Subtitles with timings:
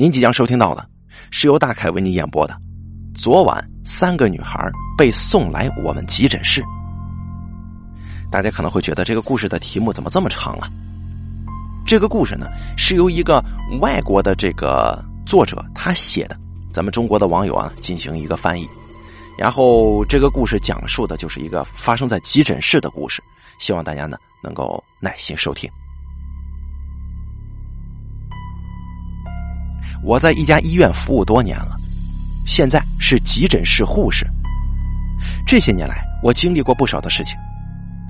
[0.00, 0.88] 您即将收听到的
[1.30, 2.56] 是由大凯为您演播的。
[3.14, 4.58] 昨晚三个女孩
[4.96, 6.64] 被送来我们急诊室。
[8.30, 10.66] 大家可能会觉得这个故事的题目怎么这么长啊？
[11.86, 12.46] 这个故事呢
[12.78, 13.44] 是由一个
[13.82, 16.40] 外国的这个作者他写的，
[16.72, 18.66] 咱们中国的网友啊进行一个翻译。
[19.36, 23.22] 然后这个故事讲述的就是一个发生在急诊室的故事，
[23.58, 25.70] 希望大家呢能够耐心收听。
[30.02, 31.76] 我在一家医院服务多年了，
[32.46, 34.26] 现在是急诊室护士。
[35.46, 37.36] 这些年来，我经历过不少的事情，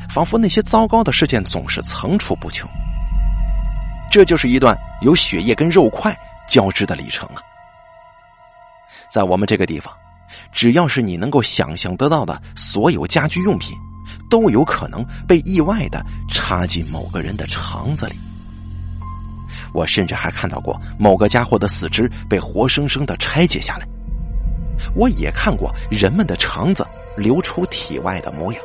[0.09, 2.69] 仿佛那些糟糕的事件总是层出不穷。
[4.11, 6.17] 这就是一段有血液跟肉块
[6.49, 7.43] 交织的历程啊！
[9.11, 9.93] 在我们这个地方，
[10.53, 13.77] 只要是你能够想象得到的所有家居用品，
[14.29, 18.17] 都有可能被意外的插进某个人的肠子里。
[19.73, 23.87] 我甚至还看到过某个家伙的四肢被活生生的拆解下来。
[24.95, 28.63] 我也看过人们的肠子流出体外的模样。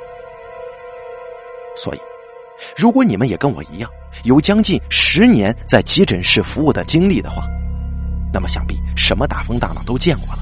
[1.75, 1.99] 所以，
[2.77, 3.89] 如果你们也跟我一样
[4.23, 7.45] 有将近十年在急诊室服务的经历的话，
[8.31, 10.39] 那么想必什么大风大浪都见过了。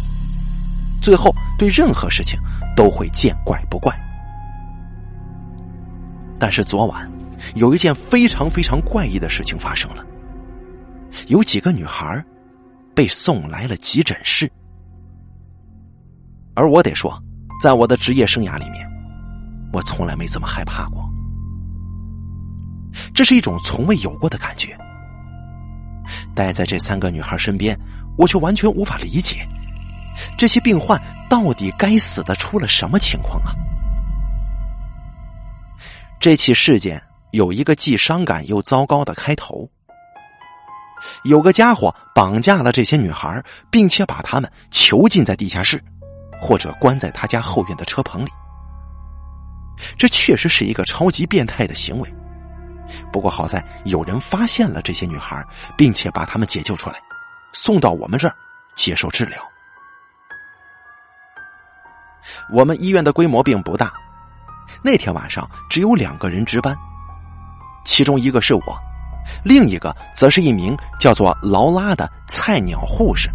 [1.01, 2.39] 最后，对任何事情
[2.75, 3.91] 都会见怪不怪。
[6.39, 7.11] 但是昨晚
[7.55, 10.05] 有一件非常非常怪异的事情发生了。
[11.27, 12.23] 有几个女孩
[12.95, 14.51] 被送来了急诊室，
[16.55, 17.21] 而我得说，
[17.61, 18.87] 在我的职业生涯里面，
[19.71, 21.09] 我从来没这么害怕过。
[23.13, 24.77] 这是一种从未有过的感觉。
[26.35, 27.77] 待在这三个女孩身边，
[28.17, 29.47] 我却完全无法理解，
[30.37, 33.53] 这些病患到底该死的出了什么情况啊？
[36.19, 39.69] 这起事件有一个既伤感又糟糕的开头。
[41.23, 45.83] 有个家伙绑架了这些女孩，并且把她们囚禁在地下室，
[46.39, 48.29] 或者关在他家后院的车棚里。
[49.97, 52.15] 这确实是一个超级变态的行为。
[53.11, 55.43] 不过好在有人发现了这些女孩，
[55.75, 56.99] 并且把她们解救出来，
[57.53, 58.35] 送到我们这儿
[58.75, 59.41] 接受治疗。
[62.51, 63.91] 我们医院的规模并不大，
[64.83, 66.77] 那天晚上只有两个人值班，
[67.83, 68.79] 其中一个是我。
[69.43, 73.29] 另一个则是一名叫做劳拉的菜鸟护士。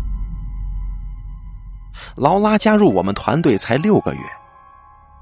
[2.16, 4.21] 劳拉加入我们团队才六个月，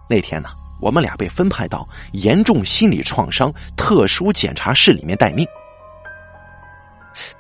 [0.09, 0.51] 那天呢，
[0.81, 5.47] 我们俩被分派到严重心理创伤特殊检查室里面待命。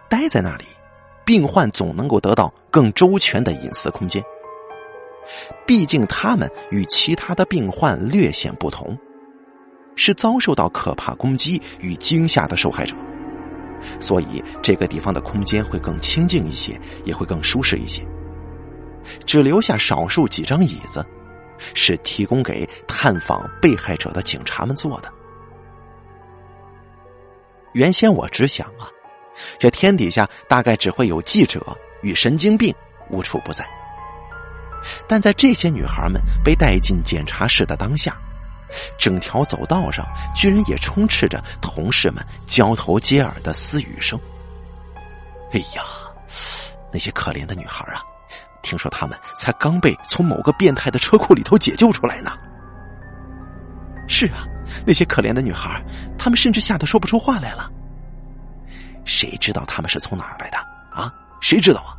[0.08, 0.64] 待在那里，
[1.24, 4.22] 病患总能够得到更周全的隐私空间。
[5.66, 8.96] 毕竟他们与其他的病患略显不同，
[9.96, 12.94] 是遭受到可怕攻击与惊吓的受害者。
[14.00, 18.06] 所以，这个地方的空间会更清静一些，也会更舒适一些。
[19.24, 21.04] 只留下少数几张椅子，
[21.74, 25.12] 是提供给探访被害者的警察们坐的。
[27.72, 28.88] 原先我只想啊，
[29.58, 31.60] 这天底下大概只会有记者
[32.02, 32.74] 与神经病
[33.10, 33.66] 无处不在。
[35.08, 38.16] 但在这些女孩们被带进检查室的当下。
[38.98, 44.18] 整条走道上，居然也充斥着同事们交头接耳的私语声。
[45.52, 45.82] 哎呀，
[46.92, 48.02] 那些可怜的女孩啊！
[48.62, 52.32] 听说她们才刚被从某个变态的车库里头解救出来呢。
[54.08, 54.44] 是啊，
[54.84, 55.80] 那些可怜的女孩，
[56.18, 57.70] 她们甚至吓得说不出话来了。
[59.04, 60.58] 谁知道她们是从哪儿来的
[60.90, 61.12] 啊？
[61.40, 61.94] 谁知道啊？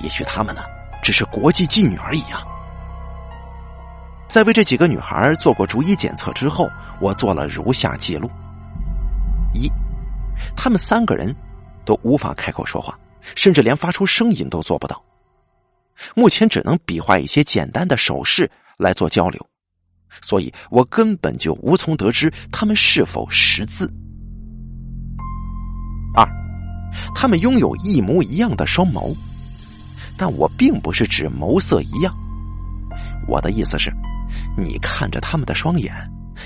[0.00, 0.62] 也许她们呢，
[1.02, 2.42] 只是国际妓女而已啊。
[4.34, 6.68] 在为这几个女孩做过逐一检测之后，
[7.00, 8.28] 我做了如下记录：
[9.54, 9.70] 一，
[10.56, 11.32] 她们三个人
[11.84, 12.98] 都无法开口说话，
[13.36, 15.00] 甚至连发出声音都做不到，
[16.16, 19.40] 目前只能比划一些简单的手势来做交流，
[20.20, 23.88] 所以我根本就无从得知他们是否识字。
[26.12, 26.28] 二，
[27.14, 29.16] 他们拥有一模一样的双眸，
[30.18, 32.12] 但我并不是指眸色一样，
[33.28, 33.92] 我的意思是。
[34.56, 35.92] 你看着他们的双眼，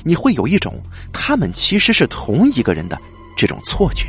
[0.04, 0.80] 你会有一种
[1.12, 2.98] 他们其实是同一个人的
[3.36, 4.08] 这种错觉。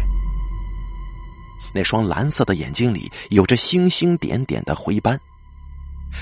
[1.74, 5.20] 那双蓝色的眼睛里有着星星点点的灰斑，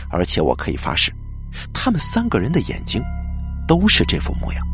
[0.09, 1.13] 而且我可以发誓，
[1.73, 3.01] 他们三个人的眼睛
[3.67, 4.67] 都是这副模样。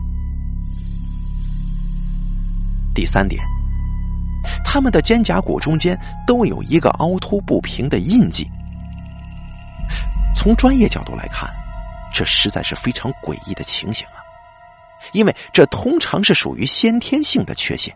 [2.95, 3.43] 第三点，
[4.63, 8.49] 他们的肩胛骨中间都有一个凹凸不平的印记。
[10.35, 11.53] 从专业角度来看。
[12.13, 14.21] 这实在是非常诡异的情形啊！
[15.11, 17.93] 因为这通常是属于先天性的缺陷，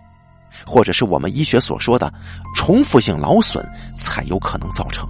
[0.65, 2.11] 或者是我们医学所说的
[2.55, 3.63] 重复性劳损
[3.95, 5.07] 才有可能造成。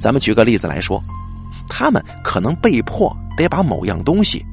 [0.00, 1.02] 咱们举个例子来说，
[1.68, 4.44] 他们可能被迫得把某样东西，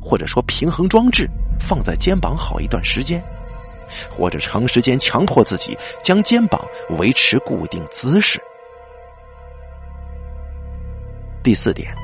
[0.00, 1.28] 或者说平衡装置
[1.60, 3.22] 放在肩膀好一段时间，
[4.08, 6.64] 或者长时间强迫自己将肩膀
[6.98, 8.40] 维持固定姿势。
[11.42, 11.94] 第四点，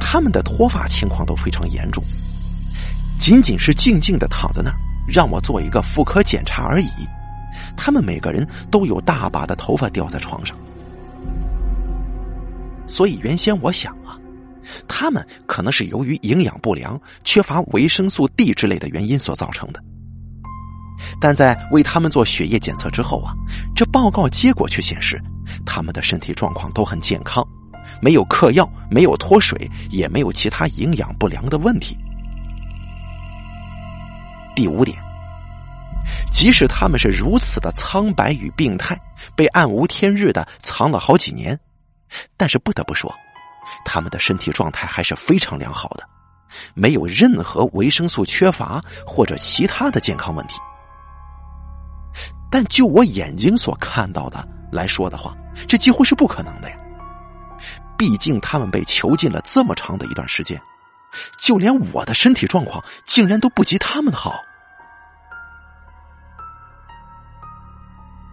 [0.00, 2.02] 他们的脱发情况都非常严重，
[3.18, 4.76] 仅仅是静静的躺在那儿，
[5.06, 6.90] 让我做一个妇科检查而已，
[7.76, 10.56] 他们每个人都有大把的头发掉在床上。
[12.86, 14.16] 所以原先我想啊，
[14.86, 19.82] 他们可能是由于营养不良、缺乏维生素 D 之类的原因所造成的。
[21.20, 23.34] 但在为他们做血液检测之后啊，
[23.74, 25.20] 这报告结果却显示，
[25.64, 27.46] 他们的身体状况都很健康，
[28.00, 31.96] 没有嗑药，没有脱水，也没有其他营养不良的问题。
[34.54, 34.96] 第五点，
[36.32, 38.98] 即使他们是如此的苍白与病态，
[39.34, 41.58] 被暗无天日的藏了好几年。
[42.36, 43.12] 但是不得不说，
[43.84, 46.04] 他们的身体状态还是非常良好的，
[46.74, 50.56] 没有任何维生素缺乏或者其他的健康问题。
[52.50, 56.76] 但就我眼睛所看到的来说的话，这几乎是不可能的呀。
[57.96, 60.60] 毕竟他们被囚禁了这么长的一段时间，
[61.38, 64.34] 就连我的身体状况竟然都不及他们的好。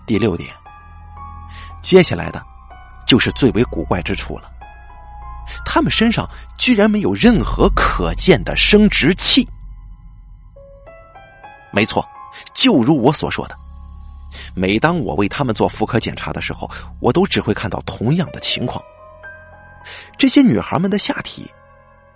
[0.06, 0.54] 第六点，
[1.82, 2.44] 接下来的。
[3.06, 4.50] 就是最为古怪之处了，
[5.66, 6.28] 他们身上
[6.58, 9.46] 居然没有任何可见的生殖器。
[11.72, 12.04] 没错，
[12.54, 13.56] 就如我所说的，
[14.56, 16.68] 每当我为他们做妇科检查的时候，
[17.02, 18.82] 我都只会看到同样的情况：
[20.18, 21.50] 这些女孩们的下体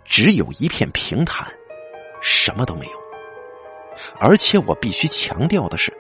[0.04, 1.48] 只有一片平坦，
[2.22, 2.92] 什么都没有。
[4.20, 5.92] 而且我必须强调的是，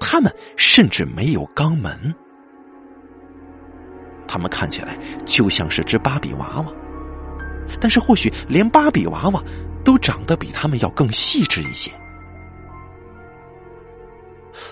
[0.00, 2.14] 她们甚至没有肛门。
[4.26, 6.72] 他们看起来就像是只芭比娃娃，
[7.80, 9.42] 但是或许连芭比娃娃
[9.84, 11.90] 都长得比他们要更细致一些。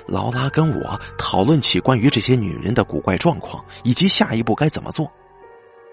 [0.07, 5.13] 劳拉跟我讨论起关于这些女人的古怪状况以及下一步该怎么做。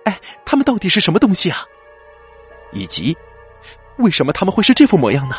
[0.10, 1.60] 哎，他们到底是什么东西啊？
[2.74, 3.16] 以及
[4.00, 5.36] 为什么他们会是这副模样呢？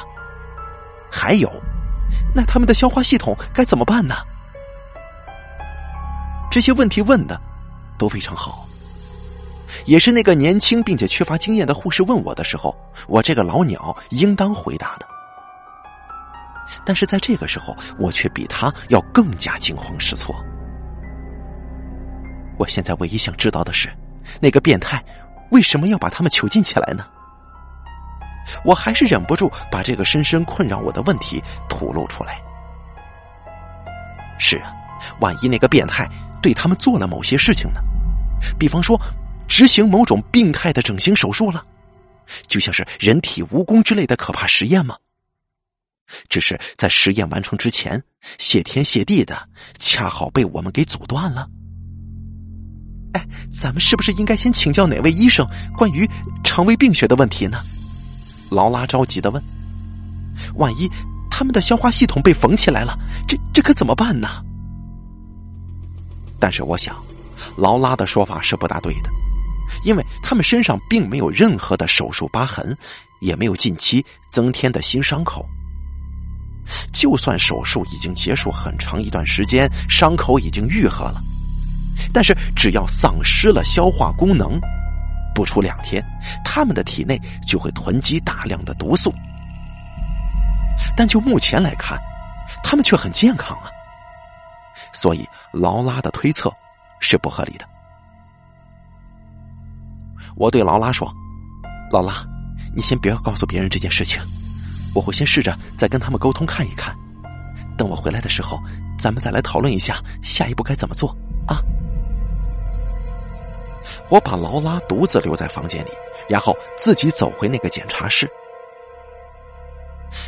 [1.10, 1.50] 还有，
[2.34, 4.14] 那他们的消化系统该怎么办呢？
[6.50, 7.40] 这些问题问的。
[7.98, 8.66] 都非常好，
[9.84, 12.74] 也是那个年轻并且缺乏经验的护士问我的时候，
[13.08, 15.06] 我这个老鸟应当回答的。
[16.82, 20.34] 但是在这个时候，我却比他要更加惊慌失措。
[22.58, 23.90] 我现在唯一想知道的是，
[24.40, 25.02] 那个变态
[25.50, 27.04] 为什么要把他们囚禁起来呢？
[28.64, 32.40] 我还是忍不住把这个深深困扰我的问题吐露出来。
[34.38, 34.72] 是啊，
[35.20, 36.08] 万一那个变态
[36.42, 37.80] 对他们做了某些事情呢？
[38.58, 39.00] 比方说，
[39.46, 41.64] 执行某种病态的整形手术了，
[42.46, 44.96] 就像是人体蜈蚣之类的可怕实验吗？
[46.28, 48.02] 只是在实验完成之前，
[48.38, 49.48] 谢天谢地的，
[49.78, 51.46] 恰好被我们给阻断了。
[53.12, 55.46] 哎，咱们是不是应该先请教哪位医生
[55.76, 56.08] 关于
[56.44, 57.58] 肠胃病学的问题呢？
[58.50, 59.42] 劳拉着急的问
[60.56, 60.90] ：“万一
[61.30, 64.28] 他们的消化系统被缝起来了，这这可怎么办呢？”
[66.38, 66.96] 但是我想。
[67.56, 69.10] 劳拉的说法是不大对的，
[69.82, 72.76] 因为他们身上并没有任何的手术疤痕，
[73.22, 75.48] 也没有近期增添的新伤口。
[76.92, 81.22] 就算手术已经结束很长一段时间，伤口已经愈合了，
[82.12, 84.60] 但是只要丧失了消化功能，
[85.34, 86.04] 不出两天，
[86.44, 89.12] 他们的体内就会囤积大量的毒素。
[90.96, 91.98] 但就目前来看，
[92.62, 93.70] 他们却很健康啊。
[94.92, 96.52] 所以劳拉的推测。
[97.02, 97.66] 是不合理的。
[100.36, 101.10] 我对劳拉说
[101.90, 102.22] ：“劳拉，
[102.76, 104.20] 你先不要告诉别人这件事情，
[104.94, 106.94] 我会先试着再跟他们沟通看一看。
[107.74, 108.60] 等我回来的时候，
[108.98, 111.08] 咱们再来讨论一下下一步该怎么做
[111.46, 111.56] 啊。”
[114.10, 115.90] 我把劳拉独自留在房间里，
[116.28, 118.28] 然后自己走回那个检查室。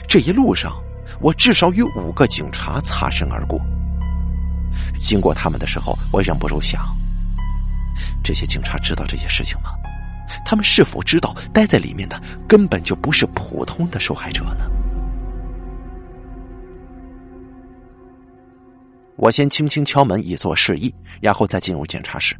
[0.08, 0.80] 这一路上，
[1.20, 3.60] 我至少与五个警察擦身而过。
[5.00, 6.96] 经过他们的时候，我忍不住想：
[8.22, 9.70] 这些警察知道这些事情吗？
[10.44, 14.70] 他们是否知道待在里面的根本就不是普通的受害者呢？
[19.16, 22.34] 我先轻轻敲门以作示意，然后再进入检查室。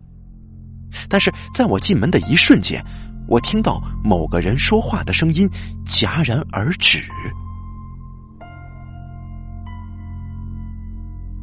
[1.09, 2.85] 但是在我进门的一瞬间，
[3.29, 5.49] 我听到某个人说话的声音
[5.87, 7.05] 戛然而止。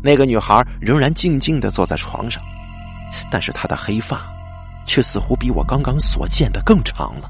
[0.01, 2.41] 那个女孩仍然静静的坐在床上，
[3.29, 4.31] 但是她的黑发
[4.85, 7.29] 却似乎比我刚刚所见的更长了，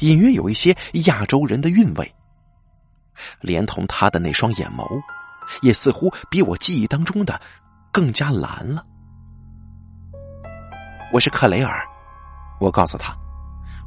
[0.00, 2.14] 隐约有一些亚洲人的韵味。
[3.40, 5.00] 连同她的那双眼眸，
[5.60, 7.38] 也似乎比我记忆当中的
[7.92, 8.84] 更加蓝了。
[11.12, 11.86] 我是克雷尔，
[12.58, 13.14] 我告诉他，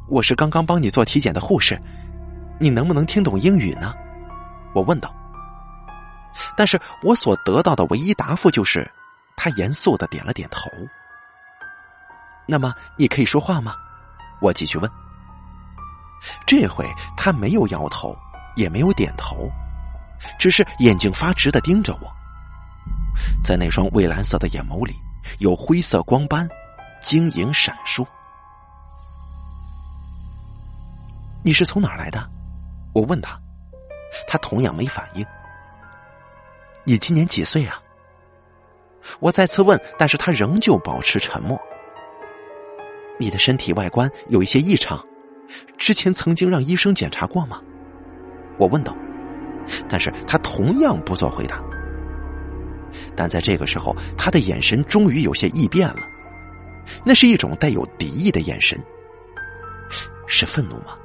[0.07, 1.75] 我是刚刚帮你做体检的护士，
[2.59, 3.95] 你能不能听懂英语呢？
[4.75, 5.11] 我问道。
[6.55, 8.87] 但是我所得到的唯一答复就是，
[9.35, 10.69] 他严肃的点了点头。
[12.45, 13.73] 那么你可以说话吗？
[14.39, 14.91] 我继续问。
[16.45, 18.15] 这回他没有摇头，
[18.55, 19.49] 也没有点头，
[20.37, 22.15] 只是眼睛发直的盯着我，
[23.43, 24.93] 在那双蔚蓝色的眼眸里
[25.39, 26.47] 有灰色光斑，
[27.05, 28.03] 晶莹闪烁。
[31.43, 32.27] 你是从哪儿来的？
[32.95, 33.39] 我问他，
[34.27, 35.23] 他同样没反应。
[36.83, 37.79] 你今年几岁啊？
[39.19, 41.55] 我再次问，但是他仍旧保持沉默。
[43.19, 44.99] 你的身体外观有一些异常，
[45.77, 47.61] 之前曾经让医生检查过吗？
[48.57, 48.97] 我问道，
[49.87, 51.61] 但是他同样不做回答。
[53.15, 55.99] 但在这个时候，他的眼神终于有些异变了，
[57.03, 58.77] 那是一种带有敌意的眼神，
[60.27, 60.97] 是愤怒吗？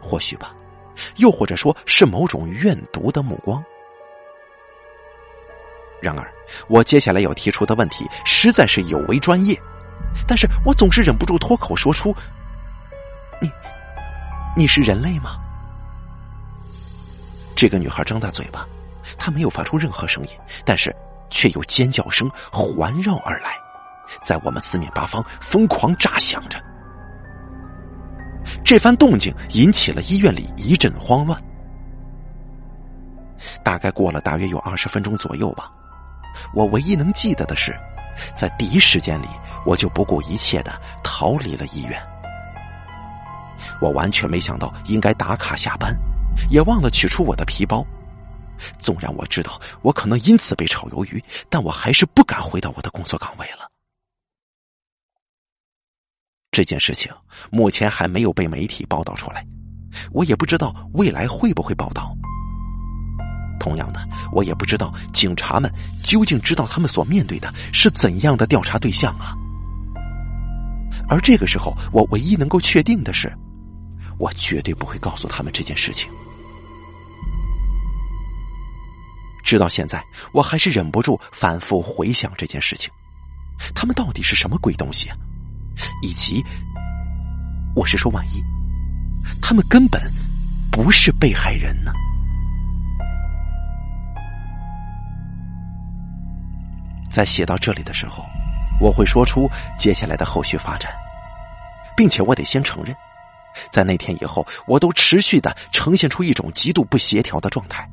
[0.00, 0.54] 或许吧，
[1.16, 3.62] 又或者说是某种怨毒的目光。
[6.00, 6.30] 然而，
[6.68, 9.58] 我接下来要提出的问题实在是有违专业，
[10.28, 12.14] 但是我总是忍不住脱口说出
[13.40, 13.50] ：“你，
[14.56, 15.38] 你是人类吗？”
[17.56, 18.68] 这个女孩张大嘴巴，
[19.18, 20.30] 她没有发出任何声音，
[20.64, 20.94] 但是
[21.30, 23.56] 却有尖叫声环绕而来，
[24.22, 26.62] 在我们四面八方疯狂炸响着。
[28.64, 31.40] 这番动静引起了医院里一阵慌乱。
[33.62, 35.70] 大概过了大约有二十分钟左右吧。
[36.54, 37.74] 我唯一能记得的是，
[38.34, 39.26] 在第一时间里，
[39.64, 40.72] 我就不顾一切的
[41.02, 42.00] 逃离了医院。
[43.80, 45.94] 我完全没想到应该打卡下班，
[46.50, 47.84] 也忘了取出我的皮包。
[48.78, 53.65] 纵然我知道我可能因此被炒鱿鱼，但我还是不敢回到我的工作岗位了。
[56.56, 57.12] 这件事情
[57.50, 59.46] 目前还没有被媒体报道出来，
[60.10, 62.16] 我也不知道未来会不会报道。
[63.60, 64.00] 同样的，
[64.32, 65.70] 我也不知道警察们
[66.02, 69.36] 究竟知道他们所面对的是怎样的调查对象啊。
[71.10, 73.30] 而这个时候，我唯一能够确定的是，
[74.18, 76.10] 我绝对不会告诉他们这件事情。
[79.44, 82.90] 直到现在，我还是忍不住反复回想这件事情：
[83.74, 85.16] 他们到底是什么鬼东西啊？
[86.02, 86.44] 以及，
[87.74, 88.42] 我是说，万一
[89.40, 90.00] 他们根本
[90.70, 91.92] 不是被害人呢？
[97.10, 98.24] 在写到这里的时候，
[98.80, 100.92] 我会说出接下来的后续发展，
[101.96, 102.94] 并且我得先承认，
[103.70, 107.88] 在那天以后，我都持续的呈现出一种极度不协调的状态，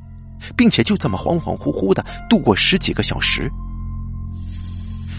[0.57, 3.49] 并且就这么恍恍惚惚的度过十几个小时。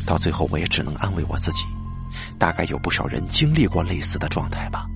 [0.07, 1.65] 到最后，我也只能安慰我自己，
[2.39, 4.87] 大概有不少人经历过类似的状态吧。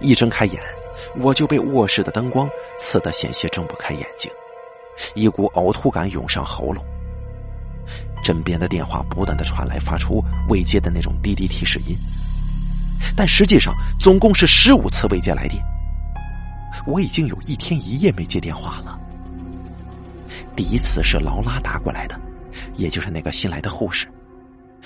[0.00, 0.60] 一睁开眼，
[1.20, 4.30] 我就被卧室的灯光刺得险些睁不开眼睛。
[5.14, 6.84] 一股呕吐感涌上喉咙，
[8.22, 11.96] 枕边的电话不断的传来，发出未接的那种滴滴提示音，
[13.16, 15.62] 但实际上总共是十五次未接来电。
[16.84, 18.98] 我已经有一天一夜没接电话了。
[20.56, 22.20] 第一次是劳拉打过来的，
[22.76, 24.06] 也就是那个新来的护士，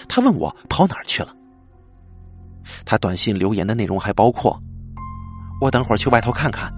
[0.08, 1.34] 她问我跑哪儿去了。
[2.84, 4.60] 她短信留言的内容还包括
[5.60, 6.72] ：“我等会儿去外头看看，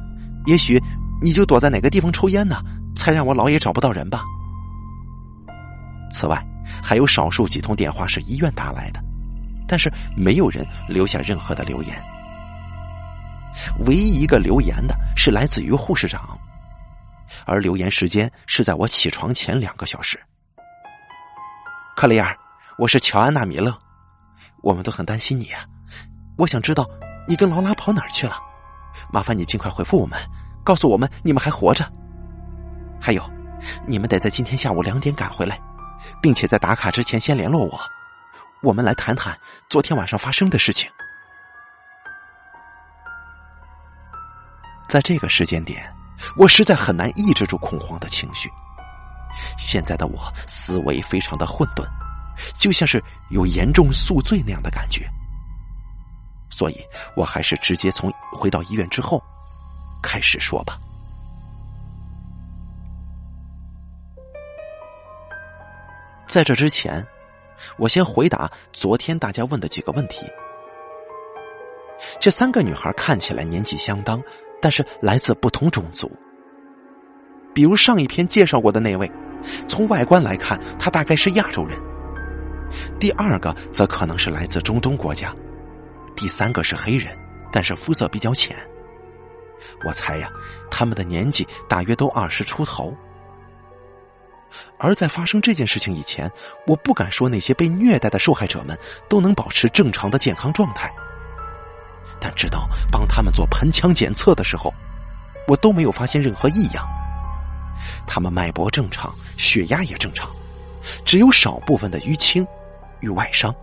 [0.47, 0.81] 也许
[1.23, 2.63] 你就躲在哪个地方抽烟呢。”
[2.97, 4.25] 才让我老也找不到人吧。
[6.11, 6.45] 此外，
[6.83, 9.01] 还有少数几通电话是医院打来的，
[9.69, 11.95] 但是没有人留下任何的留言。
[13.87, 16.37] 唯一一个留言的是来自于护士长，
[17.47, 20.19] 而留言时间是在我起床前两个小时。
[21.99, 22.39] 克雷尔，
[22.77, 23.77] 我是乔安娜·米勒，
[24.63, 25.67] 我们都很担心你啊。
[26.37, 26.89] 我想知道
[27.27, 28.37] 你跟劳拉跑哪儿去了，
[29.13, 30.17] 麻烦你尽快回复我们，
[30.63, 31.85] 告诉我们你们还活着。
[33.01, 33.31] 还有，
[33.85, 35.61] 你们得在今天下午两点赶回来，
[36.23, 37.81] 并且在打卡之前先联络我，
[38.63, 39.37] 我们来谈谈
[39.69, 40.89] 昨天晚上发生的事情。
[44.89, 45.93] 在这个时间点，
[46.37, 48.49] 我实在很难抑制住恐慌的情绪。
[49.57, 51.85] 现在的我思维非常的混沌
[52.57, 55.09] 就像是有严重宿醉那样的感觉。
[56.51, 56.77] 所以
[57.15, 59.23] 我还是直接从回到医院之后
[60.03, 60.79] 开始说吧。
[66.27, 67.05] 在这之前
[67.79, 70.27] 我先回答昨天大家问的几个问题。
[72.21, 74.23] 这三个女孩看起来年纪相当
[74.61, 76.11] 但是来自不同种族。
[77.59, 79.11] 比如上一篇介绍过的那位，
[79.67, 81.77] 从外观来看，他大概是亚洲人；
[83.01, 85.31] 第二个则可能是来自中东国家；
[86.15, 87.19] 第三个是黑人，
[87.51, 88.57] 但是肤色比较浅。
[89.85, 90.31] 我猜呀，
[90.71, 92.97] 他们的年纪大约都二十出头。
[94.79, 96.31] 而在发生这件事情以前，
[96.65, 100.89] 我不敢说那些被虐待的受害者们都能保持正常的健康状态。
[102.21, 104.73] 但直到帮他们做盆腔检测的时候，
[105.49, 106.89] 我都没有发现任何异样。
[108.07, 110.31] 他们脉搏正常，血压也正常，
[111.05, 112.47] 只有少部分的淤青
[113.01, 113.55] 与外伤。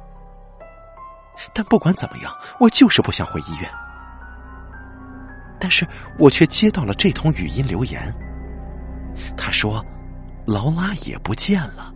[1.53, 3.69] 但不管怎么样，我就是不想回医院。
[5.59, 8.13] 但是我却接到了这通语音留言，
[9.35, 9.85] 他说。
[10.47, 11.91] 劳拉也不见了。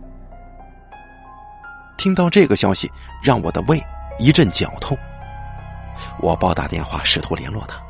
[1.96, 2.90] 听到这个消息，
[3.22, 3.80] 让我的胃
[4.18, 4.98] 一阵绞痛。
[6.18, 7.80] 我拨打电话试图联络他，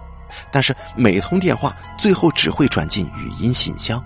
[0.53, 4.05] 但是每通电话最后只会转进语音信箱。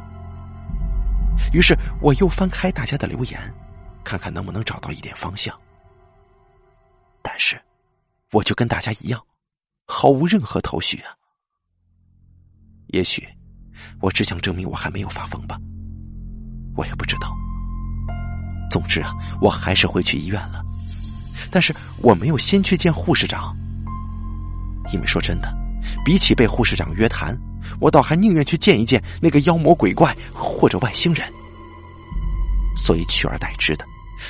[1.53, 3.41] 于是我又翻开大家的留言，
[4.03, 5.55] 看看能不能找到一点方向。
[7.23, 7.61] 但是，
[8.33, 9.21] 我就跟大家一样，
[9.87, 11.11] 毫无任何头绪啊。
[12.89, 13.27] 也许，
[14.01, 15.59] 我只想证明我还没有发疯吧。
[16.77, 17.35] 我也不知道。
[18.71, 20.63] 总之啊，我还是回去医院了，
[21.51, 23.57] 但是我没有先去见护士长，
[24.93, 25.53] 因为说真的，
[26.05, 27.39] 比起被护士长约谈，
[27.81, 31.33] 我倒还宁愿去见一见那个妖魔鬼怪或者外星人。
[32.77, 33.85] 所以取而代之的，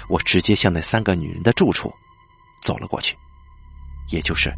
[0.08, 1.92] 我直接向那三个女人的住处
[2.60, 3.16] 走了过去，
[4.10, 4.52] 也就是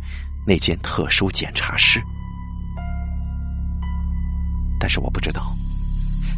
[0.47, 2.03] 那间特殊检查室。
[4.79, 5.53] 但是我不知道。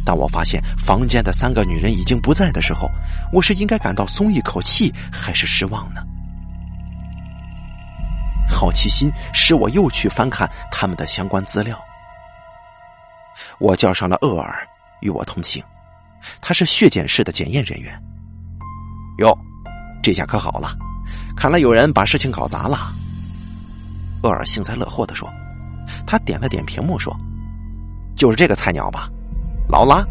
[0.05, 2.89] 当我发现房间的三个女人已经不在的时候，
[3.33, 6.01] 我是应该感到松一口气，还是失望呢？
[8.47, 11.79] 好奇心使我又去翻看他们的相关资料。
[13.59, 14.67] 我叫上了厄尔
[15.01, 15.63] 与我同行，
[16.41, 17.93] 他是血检室的检验人员。
[19.19, 19.37] 哟，
[20.01, 20.75] 这下可好了，
[21.35, 22.77] 看来有人把事情搞砸了。
[24.23, 25.29] 厄尔幸灾乐祸的说
[26.07, 27.15] ：“他点了点屏幕说，
[28.15, 29.09] 就是这个菜鸟吧。”
[29.69, 30.03] 劳拉，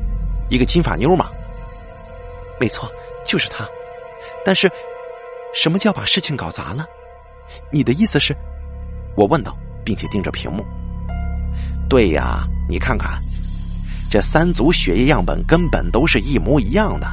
[0.48, 1.26] 一个金发妞嘛。
[2.60, 2.90] 没错，
[3.24, 3.66] 就是他。
[4.44, 4.70] 但是，
[5.54, 6.86] 什么叫把事情搞砸了？
[7.72, 8.36] 你的意思是？
[9.16, 10.64] 我问道，并且盯着屏幕。
[11.88, 13.18] 对呀，你看看，
[14.10, 17.06] 这三组血液样本根本都是一模一样的。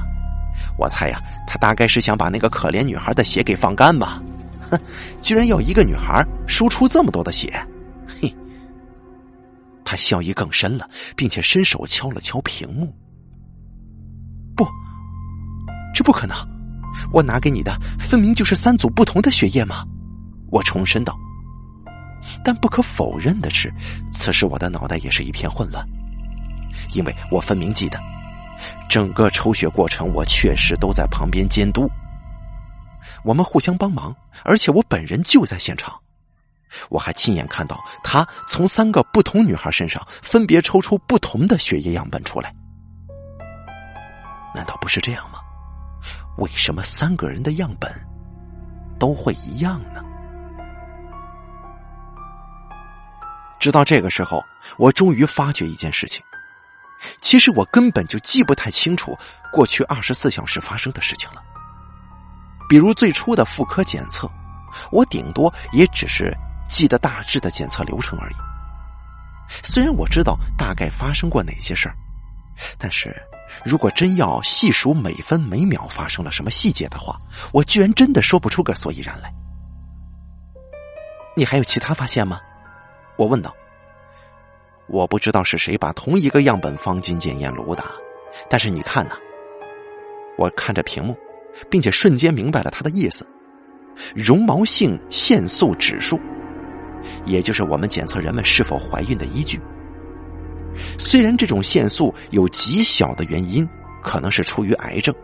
[0.77, 4.21] 我猜呀，他大概是想把那个可怜女孩的血给放干吧。
[4.69, 4.77] 哼，
[5.21, 7.53] 居然要一个女孩输出这么多的血。
[8.05, 8.35] 嘿
[9.85, 12.93] 他笑意更深了，并且伸手敲了敲屏幕。
[14.55, 14.67] 不，
[15.93, 16.35] 这不可能！
[17.13, 19.85] 我拿给你的分明就是三组不同的血液嘛！
[20.49, 21.17] 我重申道。
[22.43, 23.73] 但不可否认的是，
[24.11, 25.85] 此时我的脑袋也是一片混乱，
[26.93, 27.99] 因为我分明记得，
[28.89, 31.89] 整个抽血过程我确实都在旁边监督。
[33.23, 35.93] 我们互相帮忙，而且我本人就在现场。
[36.89, 42.53] 我还亲眼看到他从三个不同女孩身上分别抽出不同的血液样本出来，
[44.53, 45.39] 难道不是这样吗？
[46.37, 47.89] 为什么三个人的样本
[48.99, 50.03] 都会一样呢？
[53.65, 54.45] 直到这个时候，
[54.77, 56.23] 我终于发觉一件事情：
[57.19, 59.17] 其实我根本就记不太清楚
[59.51, 61.41] 过去二十四小时发生的事情了。
[62.69, 64.29] 比如最初的妇科检测，
[64.91, 66.31] 我顶多也只是。
[66.67, 68.35] 记得大致的检测流程而已。
[69.63, 71.95] 虽然我知道大概发生过哪些事儿，
[72.79, 73.15] 但是
[73.63, 77.19] 如果真要细数每分每秒发生了什么细节的话，
[77.51, 79.31] 我居然真的说不出个所以然来。
[81.35, 82.41] 你还有其他发现吗？
[83.17, 83.55] 我问道。
[84.87, 87.83] 我不知道是谁把同一个样本放进检验炉的，
[88.47, 89.15] 但是你看呢？
[90.37, 91.17] 我看着屏幕，
[91.69, 93.25] 并且瞬间明白了他的意思：
[94.13, 96.19] 绒毛性腺素指数。
[97.25, 99.59] 也就是我们检测人们是否怀孕的依据。
[100.97, 103.67] 虽然这种腺素有极小的原因，
[104.01, 105.15] 可能是出于癌症，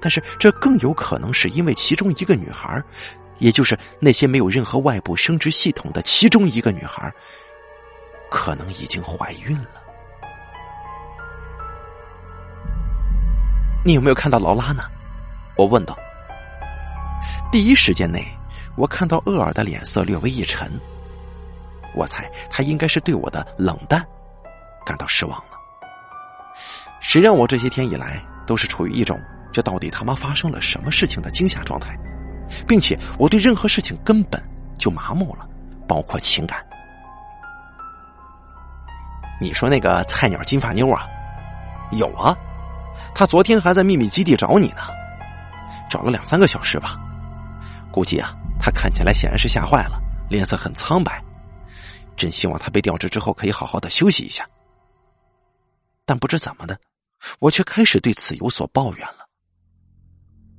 [0.00, 2.82] 但是这更有可能是因为其中一个女孩，
[3.38, 7.12] 也就是那些没有任何外部生殖系统的其中一个女孩，
[8.30, 9.82] 可能已经怀孕了。
[13.84, 14.82] 你有没有看到劳拉呢？
[15.56, 15.96] 我问道。
[17.50, 18.24] 第一时间内。
[18.76, 20.70] 我看到厄尔的脸色略微一沉，
[21.96, 24.06] 我猜他应该是对我的冷淡
[24.86, 25.58] 感到失望了。
[27.00, 29.20] 谁让我这些天以来都是处于一种
[29.50, 31.98] 这到底他妈发生了什么事情的惊吓状态，
[32.66, 34.42] 并且我对任何事情根本
[34.78, 35.48] 就麻木了，
[35.86, 36.64] 包括情感。
[39.40, 41.06] 你说那个菜鸟金发妞啊，
[41.92, 42.36] 有啊，
[43.14, 44.82] 他昨天还在秘密基地找你呢，
[45.88, 46.98] 找了两三个小时吧。
[47.92, 51.22] 估计啊，他看起来显然是吓坏了，脸色很苍白。
[52.16, 54.44] 真希望他被调职之后可以好好的休息一下。
[56.04, 56.76] 但不知怎么的，
[57.38, 59.27] 我却开始对此有所抱怨了。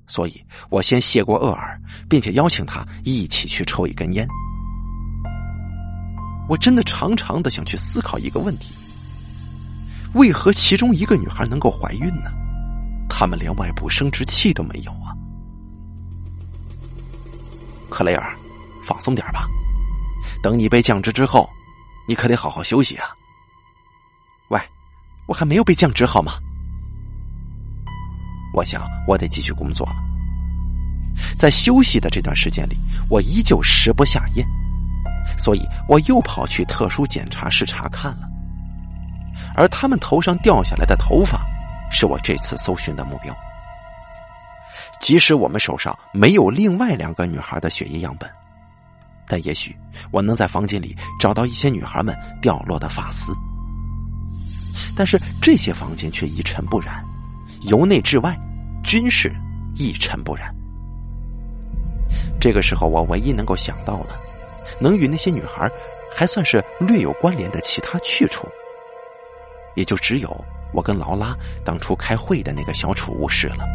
[0.09, 4.27] 所以我先谢过厄尔，并且邀请他一起去抽一根烟。
[6.49, 8.73] 我真的常常的想去思考一个问题：
[10.15, 12.31] 为何其中一个女孩能够怀孕呢？
[13.07, 15.13] 他们连外部生殖器都没有啊！
[17.87, 18.35] 克雷尔，
[18.83, 19.47] 放松点吧。
[20.41, 21.47] 等你被降职之后，
[22.07, 23.09] 你可得好好休息啊。
[24.49, 24.59] 喂，
[25.27, 26.33] 我还没有被降职好吗？
[28.53, 29.95] 我想我得继续工作了。
[31.37, 32.77] 在休息的这段时间里，
[33.09, 34.45] 我依旧食不下咽。
[35.37, 38.27] 所以我又跑去特殊检查室查看了，
[39.55, 41.45] 而他们头上掉下来的头发，
[41.91, 43.35] 是我这次搜寻的目标。
[44.99, 48.29] 即使我们手上没有另外两个女孩的血液样本，
[49.27, 49.75] 但也许
[50.11, 53.31] 我能在房间里找到一些女孩们掉落的发丝。
[54.95, 57.05] 但是这些房间却一尘不染，
[57.63, 58.37] 由内至外
[58.83, 59.33] 均是
[59.75, 60.53] 一尘不染。
[62.39, 64.09] 这个时候，我唯一能够想到的。
[64.79, 65.69] 能与那些女孩
[66.15, 68.47] 还算是略有关联的其他去处，
[69.75, 73.65] 也就只有我跟劳拉当初开会的那个小储物室了。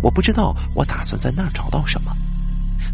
[0.00, 2.12] 我不知道我打算在那儿找到什么，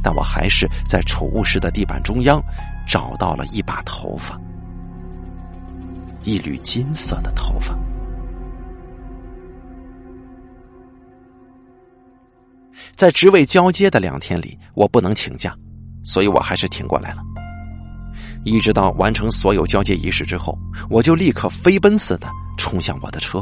[0.03, 2.43] 但我还是在储物室的地板中央
[2.85, 4.37] 找到了一把头发，
[6.25, 7.79] 一缕金色的头发。
[12.97, 15.55] 在职位交接的两天里，我不能请假。
[16.05, 17.23] 所以我还是挺过来了，
[18.45, 20.59] 一直到完成所有交接仪式之后，
[20.91, 23.41] 我就立刻飞奔似的冲向我的车。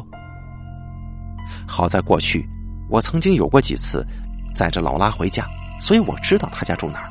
[1.67, 2.47] 好在过去
[2.91, 4.07] 我曾经有过几次
[4.55, 5.49] 载着劳拉回家，
[5.81, 7.11] 所以我知道他家住哪儿。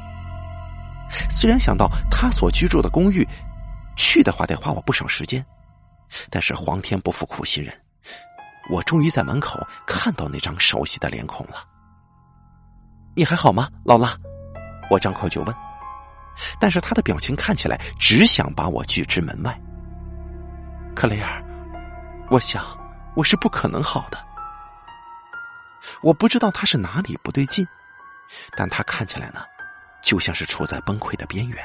[1.31, 3.27] 虽然想到他所居住的公寓，
[3.97, 5.43] 去的话得花我不少时间，
[6.29, 7.73] 但是皇天不负苦心人，
[8.69, 11.55] 我终于在门口看到那张熟悉的脸孔了。
[13.19, 14.15] 你还好吗，劳拉？
[14.89, 15.53] 我张口就问，
[16.57, 19.59] 但是他的表情看起来只想把我拒之门外。
[20.95, 21.43] 克雷尔，
[22.29, 22.63] 我想
[23.17, 24.17] 我是不可能好的。
[26.01, 27.67] 我不知道他是哪里不对劲，
[28.55, 29.41] 但他看起来呢，
[30.01, 31.61] 就像是处在崩溃的边缘，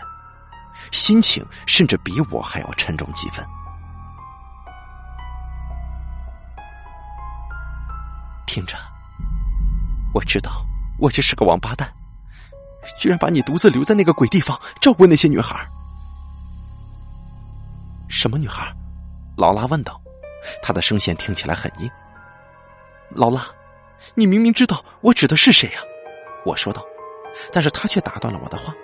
[0.90, 3.47] 心情甚至比我还要沉重几分。
[8.45, 8.77] 听着，
[10.12, 10.67] 我知道
[10.98, 11.92] 我就是个王八蛋。
[12.98, 15.66] 居然把你独自留在那个鬼地方照顾那些女孩
[18.11, 18.70] 什么女孩
[19.38, 19.98] 劳拉问道，
[20.62, 21.90] 她的声线听起来很硬。
[23.11, 23.46] 劳拉，
[24.14, 25.80] 你明明知道我指的是谁呀？
[26.44, 26.85] 我说道，
[27.50, 28.74] 但是他却打断了我的话。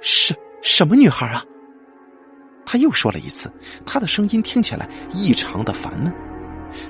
[0.00, 1.44] 什什么女孩啊？
[2.64, 3.52] 他又说了一次，
[3.84, 6.14] 他的声音听起来异常的烦闷，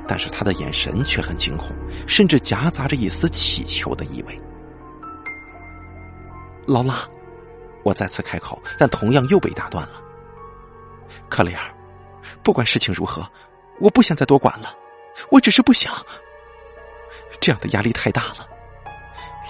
[0.07, 1.75] 但是他的眼神却很惊恐，
[2.07, 4.41] 甚至夹杂着一丝乞求的意味。
[6.67, 7.09] 劳拉，
[7.83, 10.03] 我再次开口，但同样又被打断了。
[11.29, 11.63] 克雷尔，
[12.43, 13.29] 不管事情如何，
[13.81, 14.75] 我不想再多管了。
[15.31, 15.93] 我只是不想，
[17.41, 18.47] 这样的压力太大了。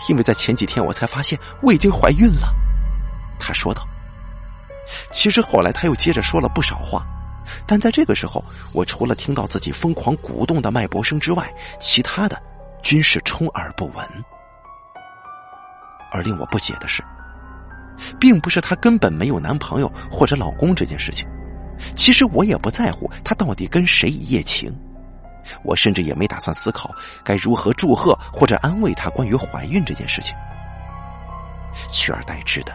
[0.09, 2.55] 因为在前几天，我才发现我已经怀孕了。
[3.39, 3.87] 他说道。
[5.13, 7.07] 其实后来他又接着说了不少话，
[7.67, 12.41] 但在这个时候，我除了听到自己疯狂鼓动的脉搏声之外，其他的
[12.83, 14.07] 均是充耳不闻。
[16.13, 17.03] 而令我不解的是，
[18.19, 21.29] 并不是她根本没有男朋友或者老公这件事情。
[21.95, 24.71] 其实我也不在乎她到底跟谁一夜情，
[25.65, 26.91] 我甚至也没打算思考
[27.25, 30.37] 该如何祝贺或者安慰她关于怀孕这件事情。
[31.89, 32.73] 取而代之的，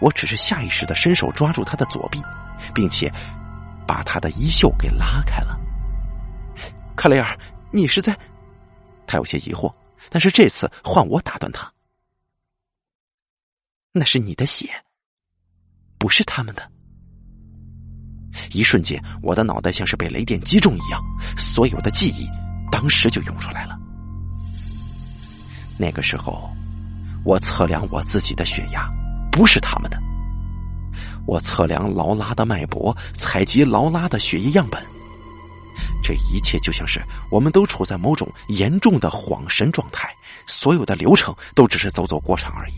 [0.00, 2.22] 我只是下意识的伸手抓住她的左臂，
[2.74, 3.12] 并且
[3.88, 5.58] 把他的衣袖给拉开了。
[6.94, 7.36] 克雷尔，
[7.72, 8.14] 你是在？
[9.06, 9.74] 他有些疑惑，
[10.10, 11.72] 但是这次换我打断他。
[13.92, 14.68] 那是你的血，
[15.96, 16.70] 不是他们的。
[18.52, 21.02] 一瞬间，我的脑袋像是被雷电击中一样，
[21.38, 22.28] 所有的记忆
[22.70, 23.78] 当时就涌出来了。
[25.78, 26.50] 那个时候，
[27.24, 28.86] 我测量我自己的血压，
[29.32, 29.98] 不是他们的。
[31.28, 34.82] 我测量劳拉的脉搏，采集劳拉的血液样本，
[36.02, 40.08] 这一切就像是我们都处在某种严重的恍神状态，
[40.46, 42.72] 所有的流程都只是走走过场而已。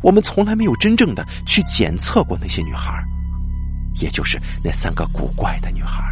[0.00, 3.04] 我们从来没有真正的去检测过那些女孩，
[4.00, 6.02] 也就是那三个古怪的女孩。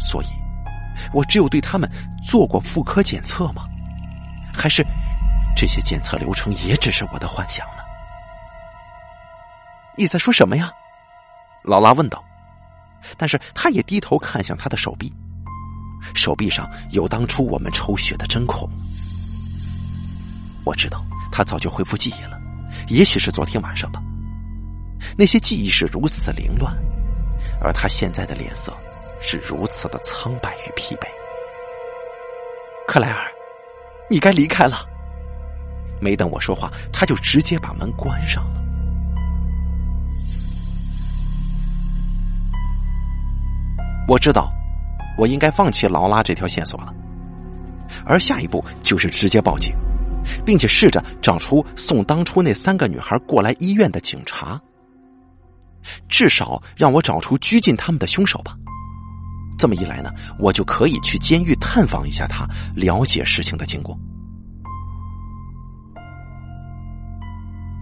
[0.00, 0.26] 所以，
[1.14, 1.88] 我只有对他们
[2.24, 3.62] 做过妇科检测吗？
[4.52, 4.84] 还是
[5.56, 7.81] 这些检测流程也只是我的幻想呢？
[9.96, 10.72] 你在说什么呀？
[11.64, 12.22] 劳拉问道。
[13.16, 15.12] 但是他也低头看向他的手臂，
[16.14, 18.70] 手臂上有当初我们抽血的针孔。
[20.64, 22.40] 我知道他早就恢复记忆了，
[22.86, 24.00] 也许是昨天晚上吧。
[25.18, 26.72] 那些记忆是如此凌乱，
[27.60, 28.72] 而他现在的脸色
[29.20, 31.08] 是如此的苍白与疲惫。
[32.86, 33.26] 克莱尔，
[34.08, 34.86] 你该离开了。
[36.00, 38.61] 没等我说话，他就直接把门关上了。
[44.08, 44.52] 我知道，
[45.16, 46.92] 我应该放弃劳拉这条线索了，
[48.04, 49.74] 而下一步就是直接报警，
[50.44, 54.60] 并且试着找出送当初那三个女孩过来医院的警察，
[56.08, 58.56] 至少让我找出拘禁他们的凶手吧。
[59.58, 63.96] 这么一来呢，我就可以去监狱探访一下他，了解事情的经过。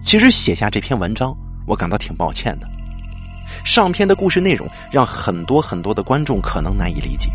[0.03, 2.67] 其实写下这篇文章，我感到挺抱歉的。
[3.63, 7.29] 上篇的故事内容让很多很多的观众可能难以理解，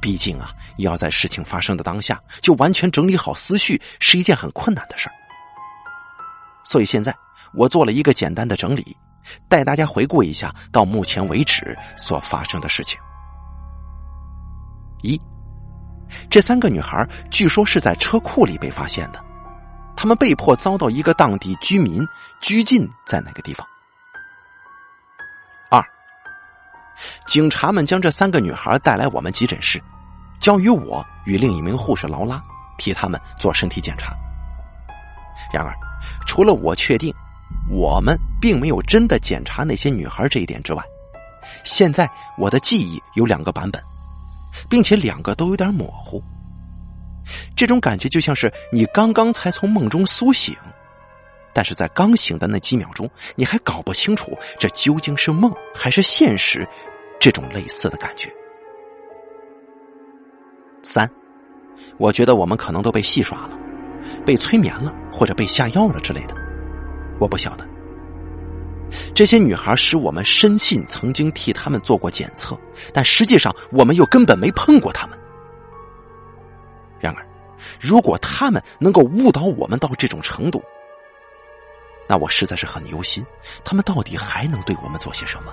[0.00, 5.12] 毕竟啊，要在事情发生的当下就完全整理好思绪是一件很困难的事儿。
[6.64, 7.14] 所以现在
[7.52, 8.96] 我做了一个简单的整理，
[9.48, 12.98] 带大家回顾一下到目前为止所发生的事情。
[15.02, 15.20] 一，
[16.30, 19.22] 这三个女孩据说是在车库里被发现的，
[19.94, 22.06] 她们被迫遭到一个当地居民
[22.40, 23.66] 拘禁在那个地方。
[27.26, 29.82] 警察们将这三个女孩带来我们急诊室，
[30.40, 32.42] 交于我与另一名护士劳拉
[32.78, 34.14] 替他们做身体检查。
[35.52, 35.74] 然而，
[36.26, 37.14] 除了我确定
[37.70, 40.82] 我们并没有真的检查那些女孩这一点之外，
[41.62, 43.82] 现在我的记忆有两个版本，
[44.68, 46.22] 并且两个都有点模糊。
[47.56, 50.54] 这种感觉就像是你刚刚才从梦中苏醒，
[51.54, 56.66] 但是在刚醒的那几秒钟，你还搞不清楚这究竟是梦还是现实。
[57.20, 58.28] 这种类似的感觉。
[60.82, 61.08] 三，
[61.96, 63.58] 我觉得我们可能都被戏耍了，
[64.26, 66.34] 被催眠了，或者被下药了之类的。
[67.18, 67.66] 我不晓得。
[69.14, 72.58] 这些女孩使我们深信曾经替他们做过检测，
[72.92, 75.18] 但实际上我们又根本没碰过他们。
[77.00, 77.26] 然而，
[77.80, 80.62] 如果他们能够误导我们到这种程度，
[82.08, 83.24] 那我实在是很忧心。
[83.64, 85.52] 他们到底还能对我们做些什么？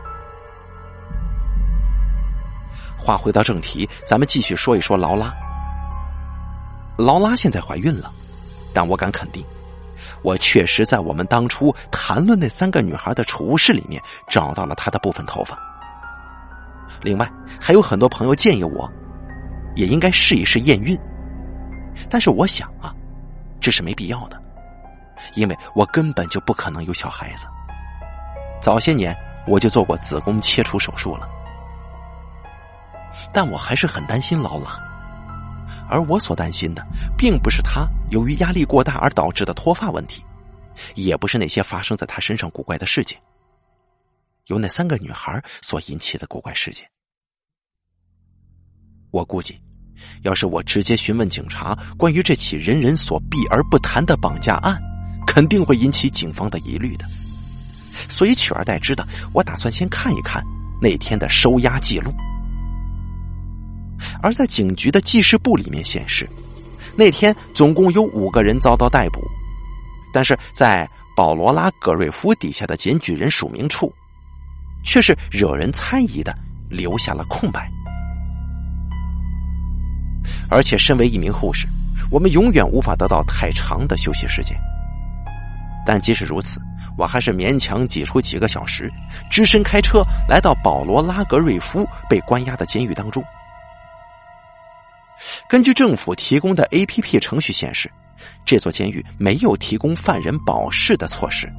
[2.97, 5.33] 话回到正题，咱们继续说一说劳拉。
[6.97, 8.11] 劳拉现在怀孕了，
[8.73, 9.43] 但我敢肯定，
[10.21, 15.57] 我确实在我们当初谈论那三个女孩的储物室里面找到了她的部分头发。
[17.01, 18.91] 另外，还有很多朋友建议我，
[19.75, 20.95] 也应该试一试验孕，
[22.09, 22.93] 但是我想啊，
[23.59, 24.39] 这是没必要的，
[25.35, 27.45] 因为我根本就不可能有小孩子。
[28.61, 29.15] 早些年
[29.47, 31.27] 我就做过子宫切除手术了。
[33.33, 34.79] 但我还是很担心劳拉，
[35.89, 36.83] 而我所担心的，
[37.17, 40.23] 并不是她由于压力过大而导致的脱发问题，
[40.95, 43.17] 也不是那些发生在她身上古怪的事情，
[44.47, 46.87] 由那三个女孩所引起的古怪事件。
[49.11, 49.61] 我估计，
[50.21, 54.81] 要是我直接询问警察关于这起人人所避而不谈的绑架案，
[55.25, 57.05] 肯定会引起警方的疑虑的。
[58.09, 60.43] 所以取而代之的，我打算先看一看
[60.81, 62.13] 那天的收押记录。
[64.21, 66.27] 而在警局的记事簿里面显示，
[66.95, 69.21] 那天总共有五个人遭到逮捕，
[70.13, 73.93] 但是在保罗拉·格瑞夫底下的检举人署名处，
[74.83, 76.35] 却是惹人猜疑的
[76.69, 77.69] 留下了空白。
[80.49, 81.67] 而且，身为一名护士，
[82.09, 84.57] 我们永远无法得到太长的休息时间。
[85.85, 86.61] 但即使如此，
[86.97, 88.91] 我还是勉强挤出几个小时，
[89.29, 93.23] 只身开车来到保罗拉·格瑞夫被关押的监狱当中。
[95.47, 97.91] 根据政府提供的 A.P.P 程序显示，
[98.45, 101.51] 这座监狱没有提供犯人保释的措施。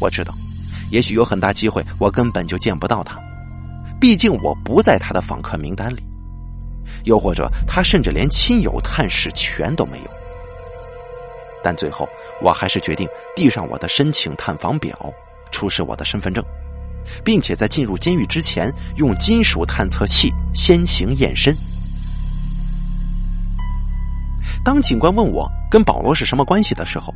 [0.00, 0.34] 我知道，
[0.90, 3.18] 也许有很大机会我根本就见不到他，
[4.00, 6.04] 毕竟我不在他的访客名单里，
[7.04, 10.15] 又或者他甚至连亲友探视权都没有。
[11.66, 12.08] 但最后，
[12.40, 14.96] 我还是决定递上我的申请探访表，
[15.50, 16.44] 出示我的身份证，
[17.24, 21.52] 并且在进入监狱之前用金属探测器先行验身。
[24.64, 27.12] 当警官问我跟保罗是什么关系的时候，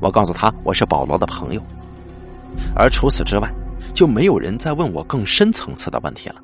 [0.00, 1.62] 我告诉他我是保罗的朋友，
[2.74, 3.52] 而除此之外，
[3.92, 6.36] 就没有人再问我更深层次的问题了。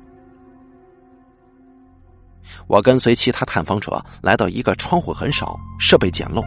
[2.67, 6.43] 我跟随其他探访者来到一个窗户很少、设备简陋，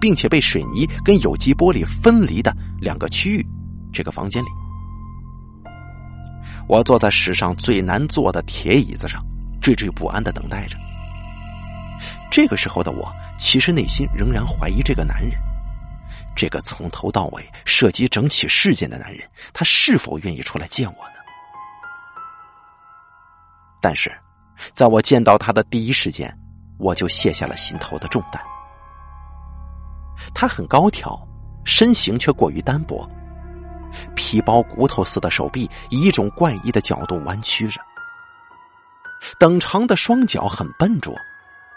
[0.00, 3.46] 并且被水泥跟有机玻璃分离的两个区域
[3.92, 4.48] 这个房间里。
[6.68, 9.24] 我坐在史上最难坐的铁椅子上，
[9.60, 10.76] 惴惴不安的等待着。
[12.30, 15.32] 这个时候的我，其实内心仍然怀疑这个男人，
[16.34, 21.20] 这个从头到尾涉及整起事件的男人，他是否愿意出来见我呢？
[23.82, 24.10] 但是。
[24.74, 26.30] 在我见到他的第一时间，
[26.76, 28.49] 我就卸下了心头的重担。
[30.34, 31.18] 他很高挑，
[31.64, 33.08] 身形却过于单薄，
[34.14, 37.80] 皮包骨头似的手臂以一种怪异的角度弯曲着，
[39.38, 41.14] 等长的双脚很笨拙，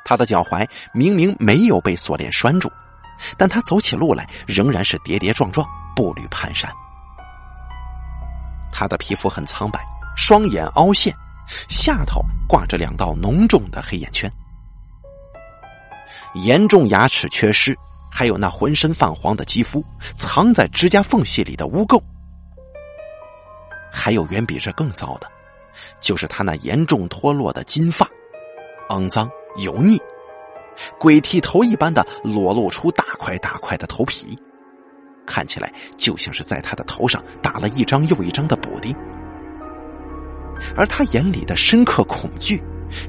[0.05, 2.71] 他的脚踝明明没有被锁链拴住，
[3.37, 6.67] 但他走起路来仍然是跌跌撞撞，步履蹒跚。
[8.71, 9.79] 他的皮肤很苍白，
[10.15, 11.13] 双眼凹陷。
[11.67, 14.31] 下头挂着两道浓重的黑眼圈，
[16.35, 17.77] 严重牙齿缺失，
[18.15, 19.83] 还有那浑身泛黄的肌肤，
[20.15, 21.99] 藏在指甲缝隙里的污垢，
[23.91, 25.27] 还有远比这更糟的，
[25.99, 28.07] 就是他那严重脱落的金发，
[28.89, 29.99] 肮脏油腻，
[30.99, 34.37] 鬼剃头一般的裸露出大块大块的头皮，
[35.25, 38.95] 看起来就像是在他的头上打了一张又一张的补丁。
[40.77, 42.63] 而他眼里的深刻恐惧，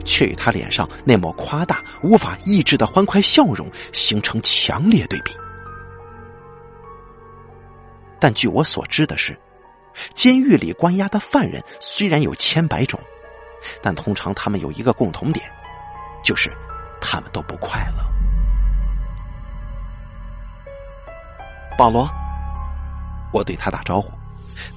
[0.05, 5.33] 却与他脸上那抹夸大、无法抑制的欢快笑容形成强烈对比。
[8.19, 9.39] 但据我所知的是，
[10.15, 12.99] 监狱里关押的犯人虽然有千百种，
[13.83, 15.45] 但通常他们有一个共同点，
[16.23, 16.51] 就是
[17.01, 18.05] 他们都不快乐。
[21.77, 22.09] 保罗，
[23.33, 24.11] 我对他打招呼。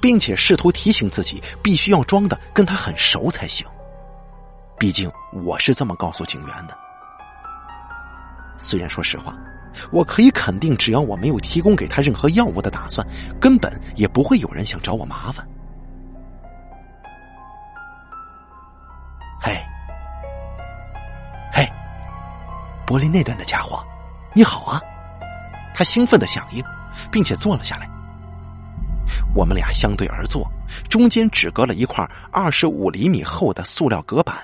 [0.02, 3.64] 并且试图提醒自己，必须要装的跟他很熟才行。
[4.80, 6.78] 毕竟我是这么告诉警员的。
[8.58, 9.36] 虽然说实话，
[9.92, 13.06] 我可以肯定，只要我没有提供给他任何药物的打算，
[13.40, 15.48] 根本也不会有人想找我麻烦。
[19.40, 19.56] 嘿，
[21.52, 21.68] 嘿，
[22.86, 23.84] 柏林那段的家伙，
[24.34, 24.82] 你好啊！
[25.74, 26.64] 他兴奋的响应，
[27.12, 27.88] 并且坐了下来。
[29.36, 30.48] 我们俩相对而坐，
[30.90, 34.36] 中间只隔了一块二十五厘米厚的塑料隔板。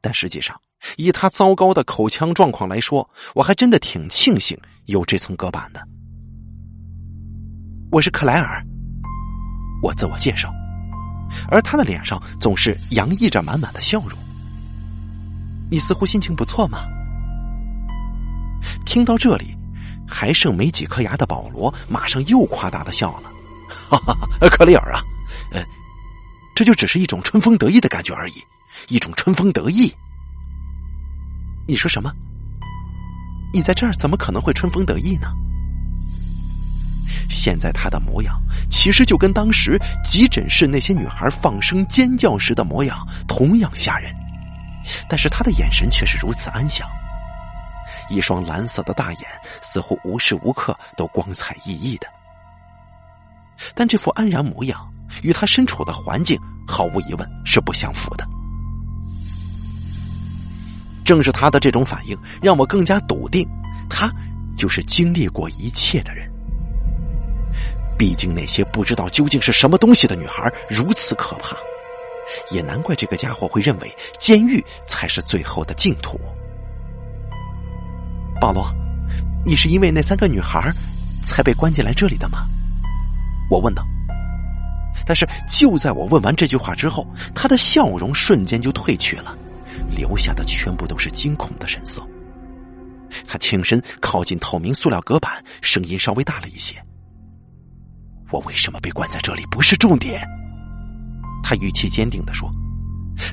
[0.00, 0.58] 但实际上，
[0.96, 5.80] 以他糟糕的口腔状况来说，我还真的挺庆幸有这层隔板的。
[7.90, 8.64] 我是克莱尔，
[9.82, 10.52] 我自我介绍，
[11.50, 14.18] 而他的脸上总是洋溢着满满的笑容。
[15.70, 16.80] 你似乎心情不错嘛？
[18.84, 19.56] 听到这里。
[20.12, 23.30] 还剩没几颗牙的保罗，马上又夸大的笑了，
[23.88, 25.00] 哈哈，克里尔啊，
[25.52, 25.64] 呃，
[26.52, 28.42] 这就只是一种春风得意的感觉而已，
[28.88, 29.92] 一种春风得意。
[31.66, 32.12] 你说什么？
[33.52, 35.32] 你在这儿怎么可能会春风得意呢？
[37.28, 38.40] 现在他的模样，
[38.70, 44.14] 其实就跟当时急诊室那些女孩放声尖叫时的模样同样吓人，
[45.08, 46.88] 但是他的眼神却是如此安详。
[48.08, 49.22] 一双蓝色的大眼，
[49.62, 52.06] 似乎无时无刻都光彩熠熠的。
[53.74, 58.26] 但这副安然模样，与他身处的环境毫无疑问是不相符的。
[61.04, 63.48] 正是他的这种反应，让我更加笃定，
[63.88, 64.10] 他
[64.56, 66.30] 就是经历过一切的人。
[67.98, 71.56] 毕竟那些不知道究竟是什么东西的女孩如此可怕，
[72.50, 76.18] 也难怪这个家伙会认为监狱才是最后的净土。
[78.40, 78.72] 保罗，
[79.44, 80.72] 你是因为那三个女孩
[81.22, 82.46] 才被关进来这里的吗？
[83.50, 83.84] 我问道。
[85.04, 89.36] 但是就在我问完这句话之后，他的笑容瞬间就褪去了，
[89.90, 92.06] 留下的全部都是惊恐的神色。
[93.26, 96.76] 他轻身靠近透明塑料隔板，声音稍微大了一些
[98.30, 100.22] ：“我为什么被关在这里不是重点。”
[101.42, 102.48] 他语气坚定的说：“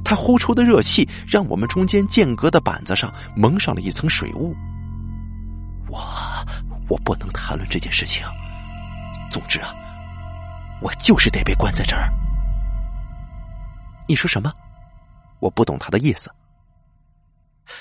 [0.03, 4.55] 他呼出的热气让我们中间间隔的板子上蒙上了一层水雾。”
[5.87, 5.99] 我
[6.89, 8.25] 我不能谈论这件事情。
[9.29, 9.75] 总之啊，
[10.81, 12.11] 我就是得被关在这儿。
[14.07, 14.51] 你说什么？
[15.39, 16.31] 我不懂他的意思。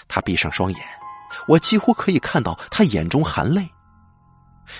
[0.08, 0.80] 他闭上双眼，
[1.48, 3.68] 我几乎可以看到他眼中含泪。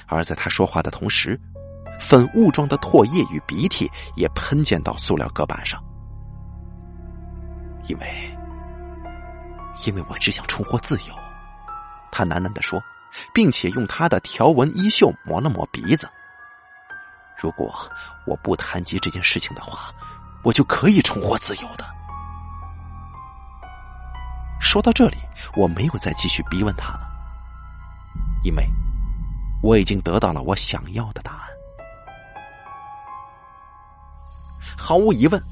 [0.07, 1.41] 而在他说话的同时，
[1.99, 5.83] 粉雾状的唾液与鼻涕也喷溅到塑料隔板上。
[7.89, 8.37] 因为，
[9.85, 11.15] 因为我只想重获自由，
[12.11, 12.83] 他喃喃的说，
[13.33, 16.09] 并且用他的条纹衣袖抹了抹鼻子。
[17.37, 17.73] 如果
[18.27, 19.93] 我不谈及这件事情的话，
[20.43, 21.96] 我就可以重获自由的。
[24.61, 25.17] 说到这里，
[25.57, 27.09] 我没有再继续逼问他了，
[28.45, 28.67] 因为
[29.63, 31.41] 我已经得到了我想要的答案。
[34.77, 35.43] 毫无疑问，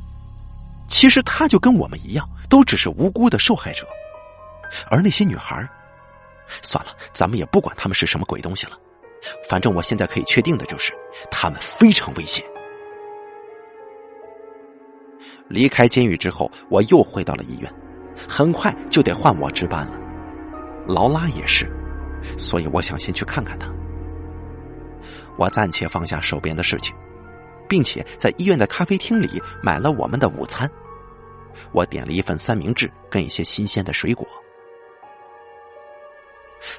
[0.89, 3.87] 其实他就跟我们一样，都只是无辜的受害者，
[4.91, 5.67] 而那些女孩，
[6.63, 8.79] 算了，咱们也不管他们是什么鬼东西了。
[9.49, 10.93] 反正我现在可以确定的就是，
[11.31, 12.45] 他们非常危险。
[15.49, 17.75] 离开监狱之后，我又回到了医院，
[18.29, 19.99] 很快就得换我值班了。
[20.87, 21.71] 劳拉也是，
[22.39, 23.69] 所以我想先去看看他。
[25.37, 26.95] 我暂且放下手边的事情，
[27.69, 30.71] 并且在医院的咖啡厅里买了我们的午餐。
[31.73, 34.27] 我点了一份三明治跟一些新鲜的水果。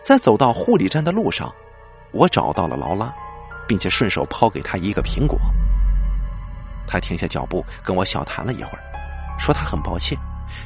[0.03, 1.53] 在走到护理站的路上。
[2.11, 3.13] 我找到了劳拉，
[3.67, 5.37] 并且顺手抛给他一个苹果。
[6.87, 8.79] 他停下脚步，跟我小谈了一会儿，
[9.37, 10.17] 说他很抱歉，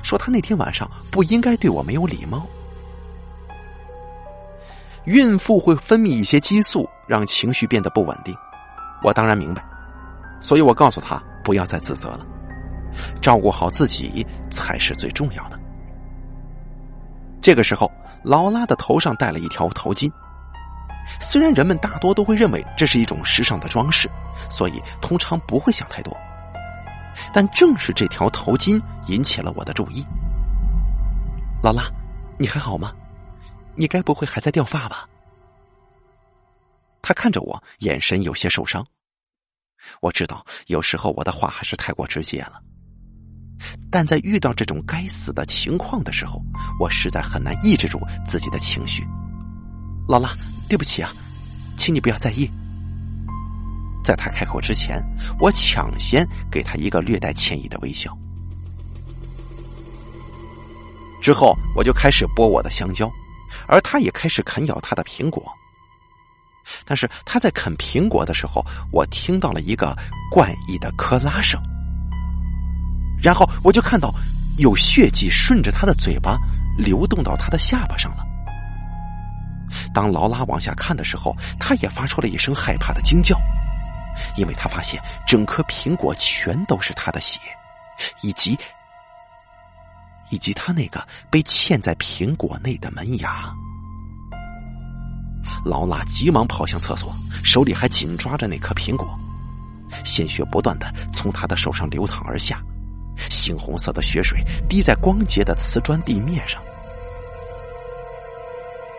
[0.01, 2.45] 说他那天晚上不应该对我没有礼貌。
[5.05, 8.35] 孕妇会分泌一些激素，让情绪变得不稳定。
[9.01, 9.63] 我当然明白，
[10.39, 12.25] 所以我告诉他不要再自责了，
[13.21, 15.59] 照顾好自己才是最重要的。
[17.41, 17.89] 这个时候，
[18.23, 20.11] 劳拉的头上戴了一条头巾。
[21.19, 24.07] 虽然人们大多都会认为这是一种时尚的装饰，
[24.49, 26.15] 所以通常不会想太多，
[27.33, 30.05] 但正是这条头巾引起了我的注意。
[31.61, 31.83] 劳拉，
[32.37, 32.93] 你还好吗？
[33.75, 35.07] 你该不会还在掉发吧？
[37.01, 38.85] 他看着我，眼神有些受伤。
[40.01, 42.61] 我知道有时候我的话还是太过直接了，
[43.89, 46.41] 但在遇到这种该死的情况的时候，
[46.79, 49.03] 我实在很难抑制住自己的情绪。
[50.07, 50.29] 劳拉。
[50.69, 51.11] 对不起啊，
[51.77, 52.47] 请你不要在意。
[54.03, 55.03] 在他开口之前，
[55.39, 58.17] 我抢先给他一个略带歉意的微笑。
[61.21, 63.11] 之后，我就开始剥我的香蕉，
[63.67, 65.43] 而他也开始啃咬他的苹果。
[66.85, 69.95] 但是他在啃苹果的时候，我听到了一个
[70.31, 71.61] 怪异的磕拉声，
[73.21, 74.13] 然后我就看到
[74.57, 76.37] 有血迹顺着他的嘴巴
[76.77, 78.23] 流动到他的下巴上了。
[79.93, 83.37] 当劳拉往下看的时候，他也发出了一声害怕的惊叫，
[84.35, 87.39] 因为他发现整颗苹果全都是他的血，
[88.21, 88.57] 以及
[90.29, 93.53] 以及他那个被嵌在苹果内的门牙。
[95.65, 99.07] 劳拉急忙跑向厕所，手里还紧抓着那颗苹果，
[100.03, 102.61] 鲜血不断的从他的手上流淌而下，
[103.29, 106.61] 猩红色的血水滴在光洁的瓷砖地面上。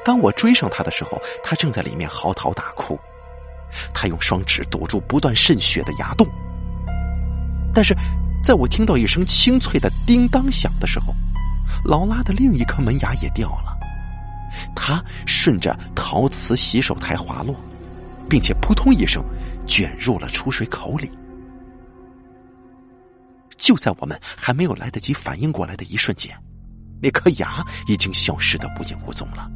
[0.04, 2.98] 当我追上他的时候，他正在里面嚎啕大哭，
[3.93, 6.27] 他用双指堵住不断渗血的牙洞。
[7.73, 7.95] 但是，
[8.43, 11.14] 在我听到一声清脆的叮当响的时候，
[11.85, 13.79] 劳拉的另一颗门牙也掉了，
[14.75, 17.55] 它顺着陶瓷洗手台滑落，
[18.29, 19.23] 并且扑通一声
[19.66, 21.11] 卷入了出水口里。
[23.57, 26.35] 就在我们还没有来得及反应过来的一瞬间，
[27.01, 29.49] 那颗牙已经消失的不影无踪了。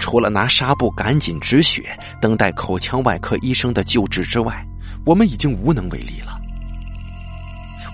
[0.00, 4.66] 除了拿纱布赶紧止血，等待口腔外科医生的救治之外，
[5.04, 6.40] 我们已经无能为力了。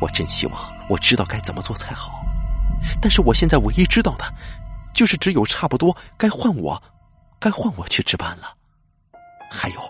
[0.00, 2.22] 我真希望我知道该怎么做才好，
[3.02, 4.24] 但是我现在唯一知道的，
[4.94, 6.80] 就是只有差不多该换我，
[7.40, 8.54] 该换我去值班了。
[9.50, 9.80] 还有，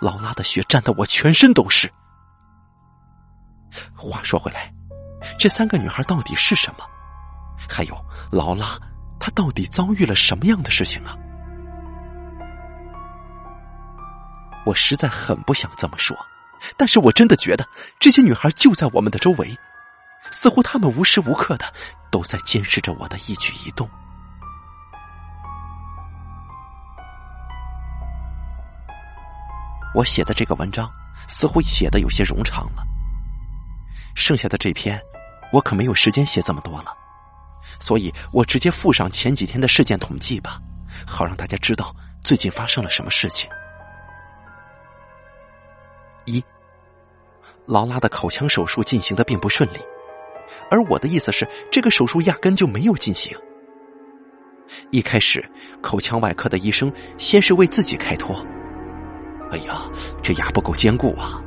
[0.00, 1.90] 劳拉的血沾得我全身都是。
[3.96, 4.72] 话说回来，
[5.38, 6.84] 这三个女孩到底是什么？
[7.68, 8.78] 还有，劳拉
[9.20, 11.16] 她到底遭遇了什么样的事情啊？
[14.66, 16.16] 我实在很不想这么说，
[16.76, 17.66] 但是我真的觉得
[17.98, 19.58] 这些女孩就在我们的周围，
[20.30, 21.64] 似乎她们无时无刻的
[22.10, 23.88] 都在监视着我的一举一动。
[29.92, 30.88] 我写的这个文章
[31.26, 32.84] 似乎写的有些冗长了，
[34.14, 35.00] 剩下的这篇
[35.52, 36.92] 我可没有时间写这么多了，
[37.80, 40.60] 所以我直接附上前几天的事件统计吧，
[41.06, 41.92] 好让大家知道
[42.22, 43.50] 最近发生了什么事情。
[46.30, 46.42] 一，
[47.66, 49.78] 劳拉的口腔手术进行的并不顺利，
[50.70, 53.36] 而我的意思是，这个手术压根就没有进行。
[54.90, 55.44] 一开始，
[55.82, 58.44] 口腔外科的医生先是为自己开脱，
[59.50, 59.82] 哎呀，
[60.22, 61.42] 这牙不够坚固啊！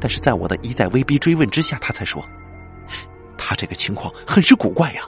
[0.00, 2.24] 但是在我的一再威逼追问之下，他才说，
[3.36, 5.02] 他这个情况很是古怪呀。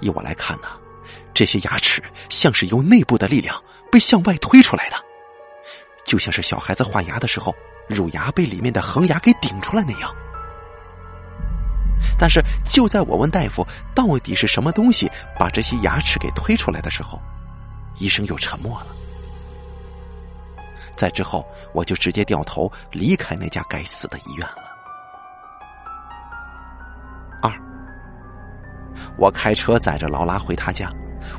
[0.00, 0.66] 以我来看呢，
[1.32, 4.96] 这些牙齿像是由内部的力量被向外推出来的，
[6.06, 7.54] 就像是小孩子换牙的时候，
[7.88, 10.10] 乳牙被里面的恒牙给顶出来那样。
[12.18, 17.20] 但是就在我问大夫到底是什么东西把这些牙齿给推出来的时候，
[17.98, 18.86] 医生又沉默了。
[20.96, 24.62] 在之后，我就直接掉头离开那家该死的医院了。
[27.42, 27.52] 二，
[29.18, 30.90] 我开车载着劳拉回他家，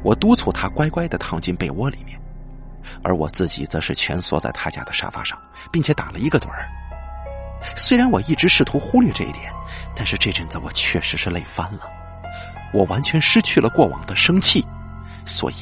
[0.04, 2.20] 我督促他乖乖的躺进被窝里面，
[3.04, 5.40] 而我自己则是蜷缩在他家的沙发上，
[5.72, 6.68] 并且打了一个盹儿。
[7.76, 9.52] 虽然我一直试图忽略这一点，
[9.96, 11.90] 但是这阵子我确实是累翻了，
[12.74, 14.66] 我完全失去了过往的生气，
[15.26, 15.56] 所以。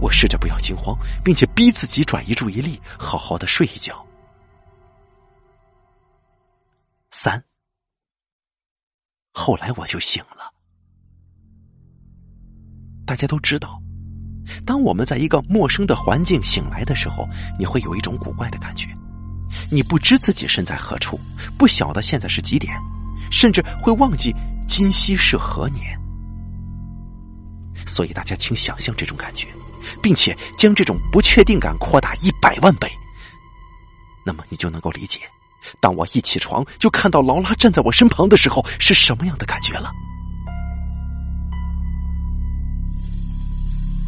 [0.00, 4.06] 我试着不要惊慌，并且逼自己转移注意力，好好的睡一觉。
[7.10, 7.42] 三，
[9.32, 10.54] 后来我就醒了。
[13.04, 13.82] 大家都知道，
[14.64, 17.28] 当我们在一个陌生的环境醒来的时候，
[17.58, 18.88] 你会有一种古怪的感觉，
[19.70, 21.18] 你不知自己身在何处，
[21.58, 22.74] 不晓得现在是几点，
[23.30, 24.34] 甚至会忘记
[24.66, 25.98] 今夕是何年。
[27.86, 29.48] 所以大家请想象这种感觉。
[30.02, 32.90] 并且将这种不确定感扩大一百万倍，
[34.26, 35.20] 那么你就能够理解，
[35.80, 39.90] 当我一起床就看到劳拉站在我身旁的时候是什么样的感觉了。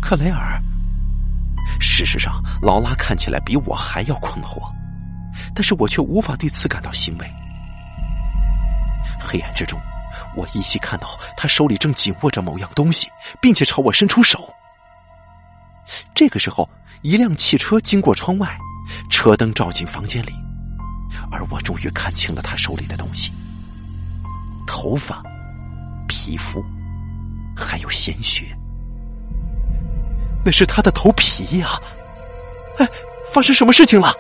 [0.01, 0.61] 克雷尔，
[1.78, 4.61] 事实上，劳拉看起来比我还要困惑，
[5.55, 7.30] 但是我却无法对此感到欣慰。
[9.20, 9.78] 黑暗之中，
[10.36, 13.09] 我依稀看到他手里正紧握着某样东西，
[13.40, 14.53] 并且朝我伸出手。
[16.14, 16.68] 这个时候，
[17.03, 18.59] 一辆汽车经过窗外，
[19.11, 20.32] 车灯照进房间里，
[21.30, 23.32] 而我终于看清了他手里的东西：
[24.66, 25.22] 头发、
[26.09, 26.64] 皮肤，
[27.57, 28.57] 还有鲜血。
[30.45, 31.80] 那是他的头皮呀！
[32.78, 32.88] 哎，
[33.32, 34.12] 发生什么事情了？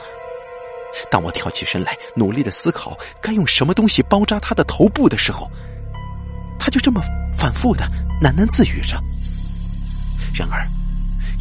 [1.10, 5.50] 当我跳起身来，努力的思考该用什么东西包扎他的头部的时候，
[6.58, 7.00] 他就这么
[7.36, 7.84] 反复的
[8.20, 8.98] 喃喃自语着。
[10.34, 10.66] 然而。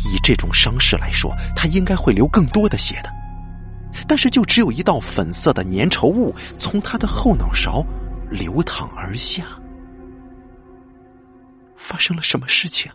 [0.06, 3.10] 以这种伤势来说，他应该会流更多的血的，
[4.08, 7.86] 但是就只有一道粉色的粘稠物从他的后脑勺
[8.30, 9.44] 流淌而下。
[11.76, 12.90] 发生了什么事情？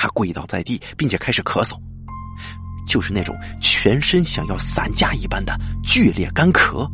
[0.00, 1.76] 他跪倒在地，并且开始咳嗽，
[2.86, 6.88] 就是那种全身想要散架一般的剧烈干咳。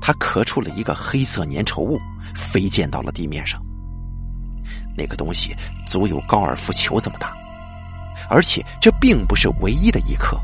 [0.00, 2.00] 他咳出了一个黑色粘稠物，
[2.34, 3.62] 飞溅到了地面上。
[4.98, 5.54] 那个东西
[5.86, 7.32] 足有高尔夫球这么大，
[8.28, 10.36] 而且这并不是唯一的一颗。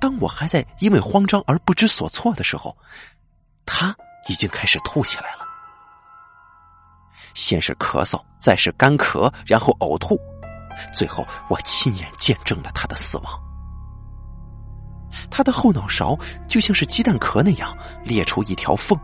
[0.00, 2.74] 当我还在因为慌张而不知所措的时候，
[3.66, 3.92] 他
[4.28, 5.49] 已经开始吐起来了。
[7.34, 10.18] 先是咳嗽，再是干咳，然后呕吐，
[10.94, 13.40] 最后我亲眼见证了他的死亡。
[15.30, 16.16] 他的后脑勺
[16.46, 18.98] 就像是鸡蛋壳那样裂出一条缝，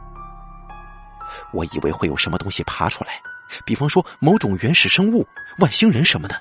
[1.52, 3.20] 我以为会有什么东西爬出来。
[3.64, 5.26] 比方说某种原始生物、
[5.58, 6.40] 外星人什么的，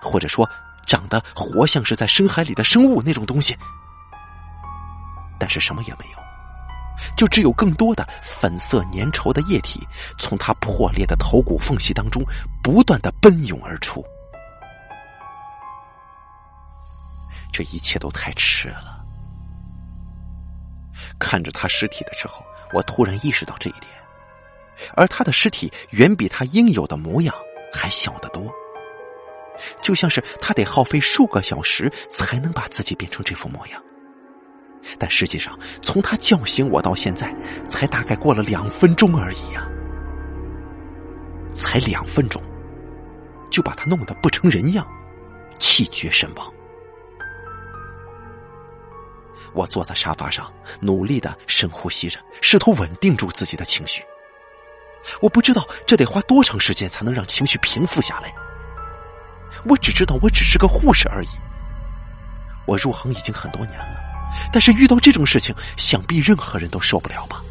[0.00, 0.48] 或者说
[0.86, 3.56] 长得活像是在深海里的生物那种东西，
[5.38, 6.18] 但是什么也没有，
[7.16, 9.86] 就只有更多的粉色粘稠的液体
[10.18, 12.22] 从他破裂的头骨缝隙当中
[12.62, 14.04] 不断的奔涌而出。
[17.52, 19.04] 这一切都太迟了。
[21.18, 23.92] 看着他尸体的时候，我突然意识到这一点。
[24.94, 27.34] 而他的尸体远比他应有的模样
[27.72, 28.44] 还小得多，
[29.82, 33.82] 就像是他得耗费数个小时才能把自己变成这副模样。
[34.98, 37.34] 但实际上，从他叫醒我到现在，
[37.68, 39.68] 才大概过了两分钟而已呀，
[41.52, 42.42] 才两分钟，
[43.50, 44.86] 就把他弄得不成人样，
[45.58, 46.52] 气绝身亡。
[49.54, 54.02] 我坐在沙发上，努力的深呼吸着，试图稳定住自己的情绪。
[55.20, 58.32] 我不知道这得花多长时间才能让情绪平复下来。
[59.64, 61.28] 我只知道我只是个护士而已。
[62.66, 64.07] 我入行已经很多年了，
[64.52, 67.42] 但是遇到这种事情，想必任何人都受不了吧。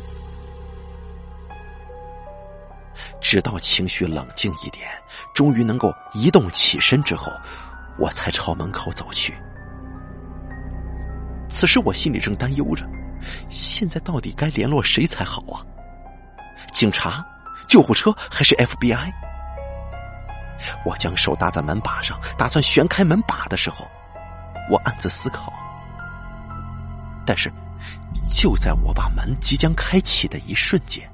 [3.22, 4.88] 直到情绪冷静一点，
[5.34, 7.32] 终于能够移动起身之后，
[8.00, 9.36] 我才朝门口走去。
[11.50, 12.86] 此时我心里正担忧着，
[13.50, 15.66] 现在到底该联络谁才好啊？
[16.72, 17.26] 警察？
[17.68, 19.12] 救护车还是 FBI？
[20.86, 23.86] 我将手搭在门把上，打算旋开门把的时候，
[24.72, 25.52] 我暗自思考。
[27.28, 27.52] 但是，
[28.32, 31.06] 就在我把门即将开启的一瞬间，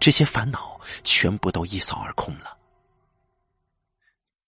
[0.00, 2.58] 这些烦恼全部都一扫而空了。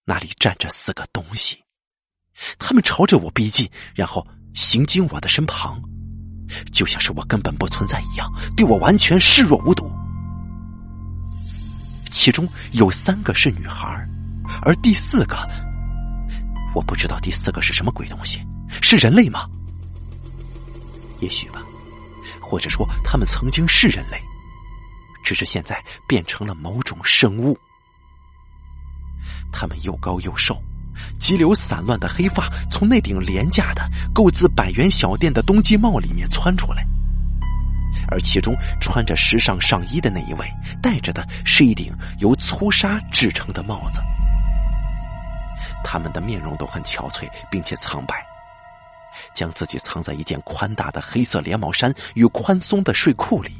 [0.03, 1.63] 那里站着四个东西，
[2.59, 5.81] 他们朝着我逼近，然后行经我的身旁，
[6.73, 9.89] 就像是我根本不存在一样，对我完全视若无睹。
[12.11, 13.87] 其中有三个是女孩，
[14.63, 15.37] 而第四个，
[16.75, 18.45] 我不知道第四个是什么鬼东西，
[18.81, 19.47] 是人类吗？
[21.23, 21.63] 也许吧，
[22.41, 24.21] 或者说他们曾经是人类，
[25.23, 27.57] 只是现在变成了某种生物。
[29.53, 30.61] 他们又高又瘦，
[31.17, 36.85] 急流散乱的黑发从那顶廉价的、购自百元小店的冬季帽里面窜出来。
[38.11, 40.45] 而其中穿着时尚上衣的那一位，
[40.81, 44.01] 戴着的是一顶由粗纱制成的帽子。
[45.85, 48.15] 他们的面容都很憔悴，并且苍白，
[49.33, 53.51] 将自己藏在一件宽大的黑色连帽衫与宽松的睡裤里。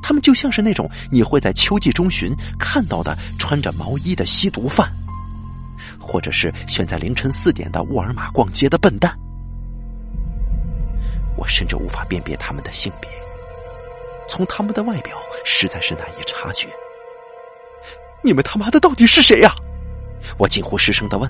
[0.00, 4.92] 他们就像是那种你会在秋季中旬看到的穿着毛衣的吸毒犯，
[5.98, 9.12] 或者是选在凌晨四点的沃尔玛逛街的笨蛋。
[11.36, 13.10] 我甚至无法辨别他们的性别，
[14.28, 16.68] 从他们的外表实在是难以察觉。
[18.22, 19.52] 你们他妈的到底是谁呀？
[20.38, 21.28] 我近乎失声的问。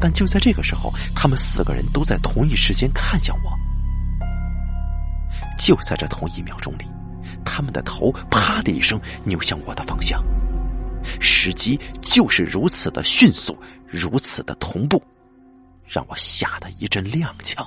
[0.00, 3.50] 但就在这个时候，他们四个人都在同一时间看向我。
[5.58, 6.86] 就在这同一秒钟里，
[7.44, 10.22] 他们的头啪的一声扭向我的方向，
[11.20, 15.02] 时机就是如此的迅速，如此的同步。
[15.84, 17.66] 让我吓得一阵踉跄。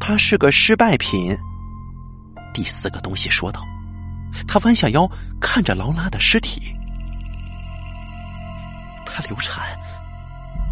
[0.00, 1.36] 他是个失败品。
[2.52, 3.62] 第四个东西说道。
[4.46, 5.08] 他弯下腰
[5.40, 6.74] 看着劳拉的尸体。
[9.04, 9.78] 他流产，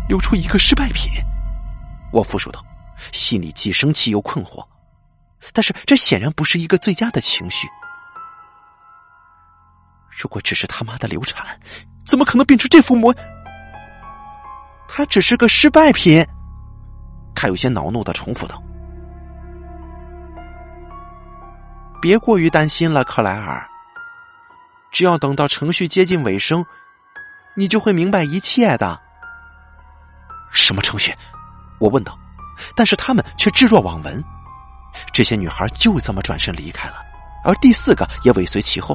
[0.09, 1.11] 流出一个失败品。
[2.13, 2.65] 我复述道，
[3.13, 4.65] 心里既生气又困惑，
[5.53, 7.67] 但是这显然不是一个最佳的情绪。
[10.11, 11.59] 如果只是他妈的流产，
[12.07, 13.15] 怎么可能变成这副模？
[14.87, 16.25] 他只是个失败品。
[17.35, 18.63] 他有些恼怒的重复道
[22.05, 23.67] ：“别过于担心了，克莱尔。
[24.93, 26.63] 只要等到程序接近尾声，
[27.57, 29.01] 你就会明白一切的。”
[30.53, 31.17] 什么程序？
[31.81, 32.15] 我问道。
[32.77, 34.23] 但是他们却置若罔闻。
[35.15, 36.97] 这些女孩就这么转身离开了，
[37.43, 38.95] 而第四个也尾随其后。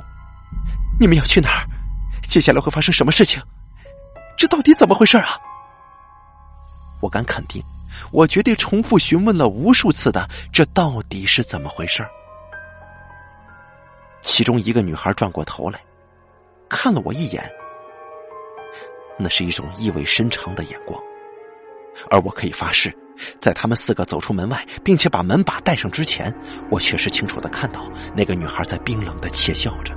[1.00, 1.66] 你们要去哪儿？
[2.28, 3.42] 接下来会发生什么事情？
[4.38, 5.30] 这到底怎么回事啊？
[7.02, 7.60] 我敢肯定，
[8.12, 12.08] 我绝对重复询问了无数次的“这到底是怎么回事”。
[14.22, 15.80] 其中一个女孩转过头来，
[16.70, 17.44] 看了我一眼，
[19.18, 21.02] 那是一种意味深长的眼光。
[22.10, 22.96] 而我可以发誓，
[23.40, 26.34] 在他们四个走出门外，并且把门把带上之前，
[26.70, 29.94] 我确实清楚的看到那个女孩在冰冷的窃笑着。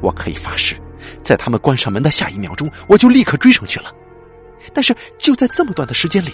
[0.00, 0.76] 我可以发誓，
[1.22, 3.92] 在他们关上门的下一秒钟，我就立刻追上去了。
[4.72, 6.32] 但是就在这么短的时间里，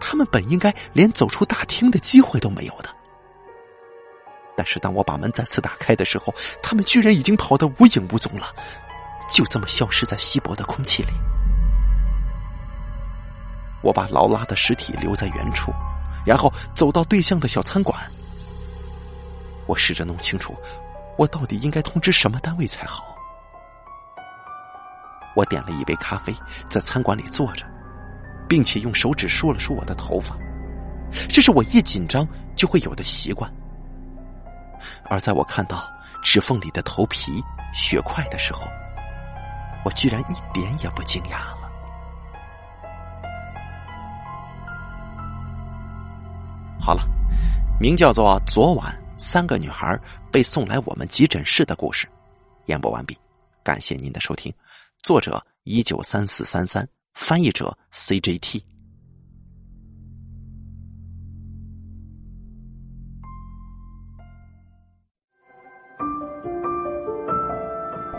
[0.00, 2.88] 他们本应该连走出大厅的机会都没有的。
[4.56, 6.32] 但是当我把门再次打开的时候，
[6.62, 8.46] 他们居然已经跑得无影无踪了，
[9.30, 11.12] 就这么消失在稀薄的空气里。
[13.82, 15.72] 我把劳拉的尸体留在原处，
[16.24, 18.00] 然后走到对向的小餐馆。
[19.66, 20.56] 我试着弄清楚。
[21.16, 23.14] 我到底应该通知什么单位才好？
[25.36, 26.34] 我点了一杯咖啡，
[26.68, 27.64] 在餐馆里坐着，
[28.48, 30.36] 并且用手指梳了梳我的头发，
[31.28, 32.26] 这是我一紧张
[32.56, 33.48] 就会有的习惯。
[35.04, 35.90] 而在我看到
[36.22, 38.62] 指缝里的头皮、血块的时候，
[39.84, 41.70] 我居然一点也不惊讶了。
[46.80, 47.02] 好了，
[47.80, 48.94] 名叫做昨晚。
[49.16, 49.98] 三个女孩
[50.32, 52.06] 被送来我们急诊室的故事，
[52.66, 53.16] 演播完毕。
[53.62, 54.52] 感谢您的收听，
[55.02, 58.73] 作者一九三四三三，翻译者 CJT。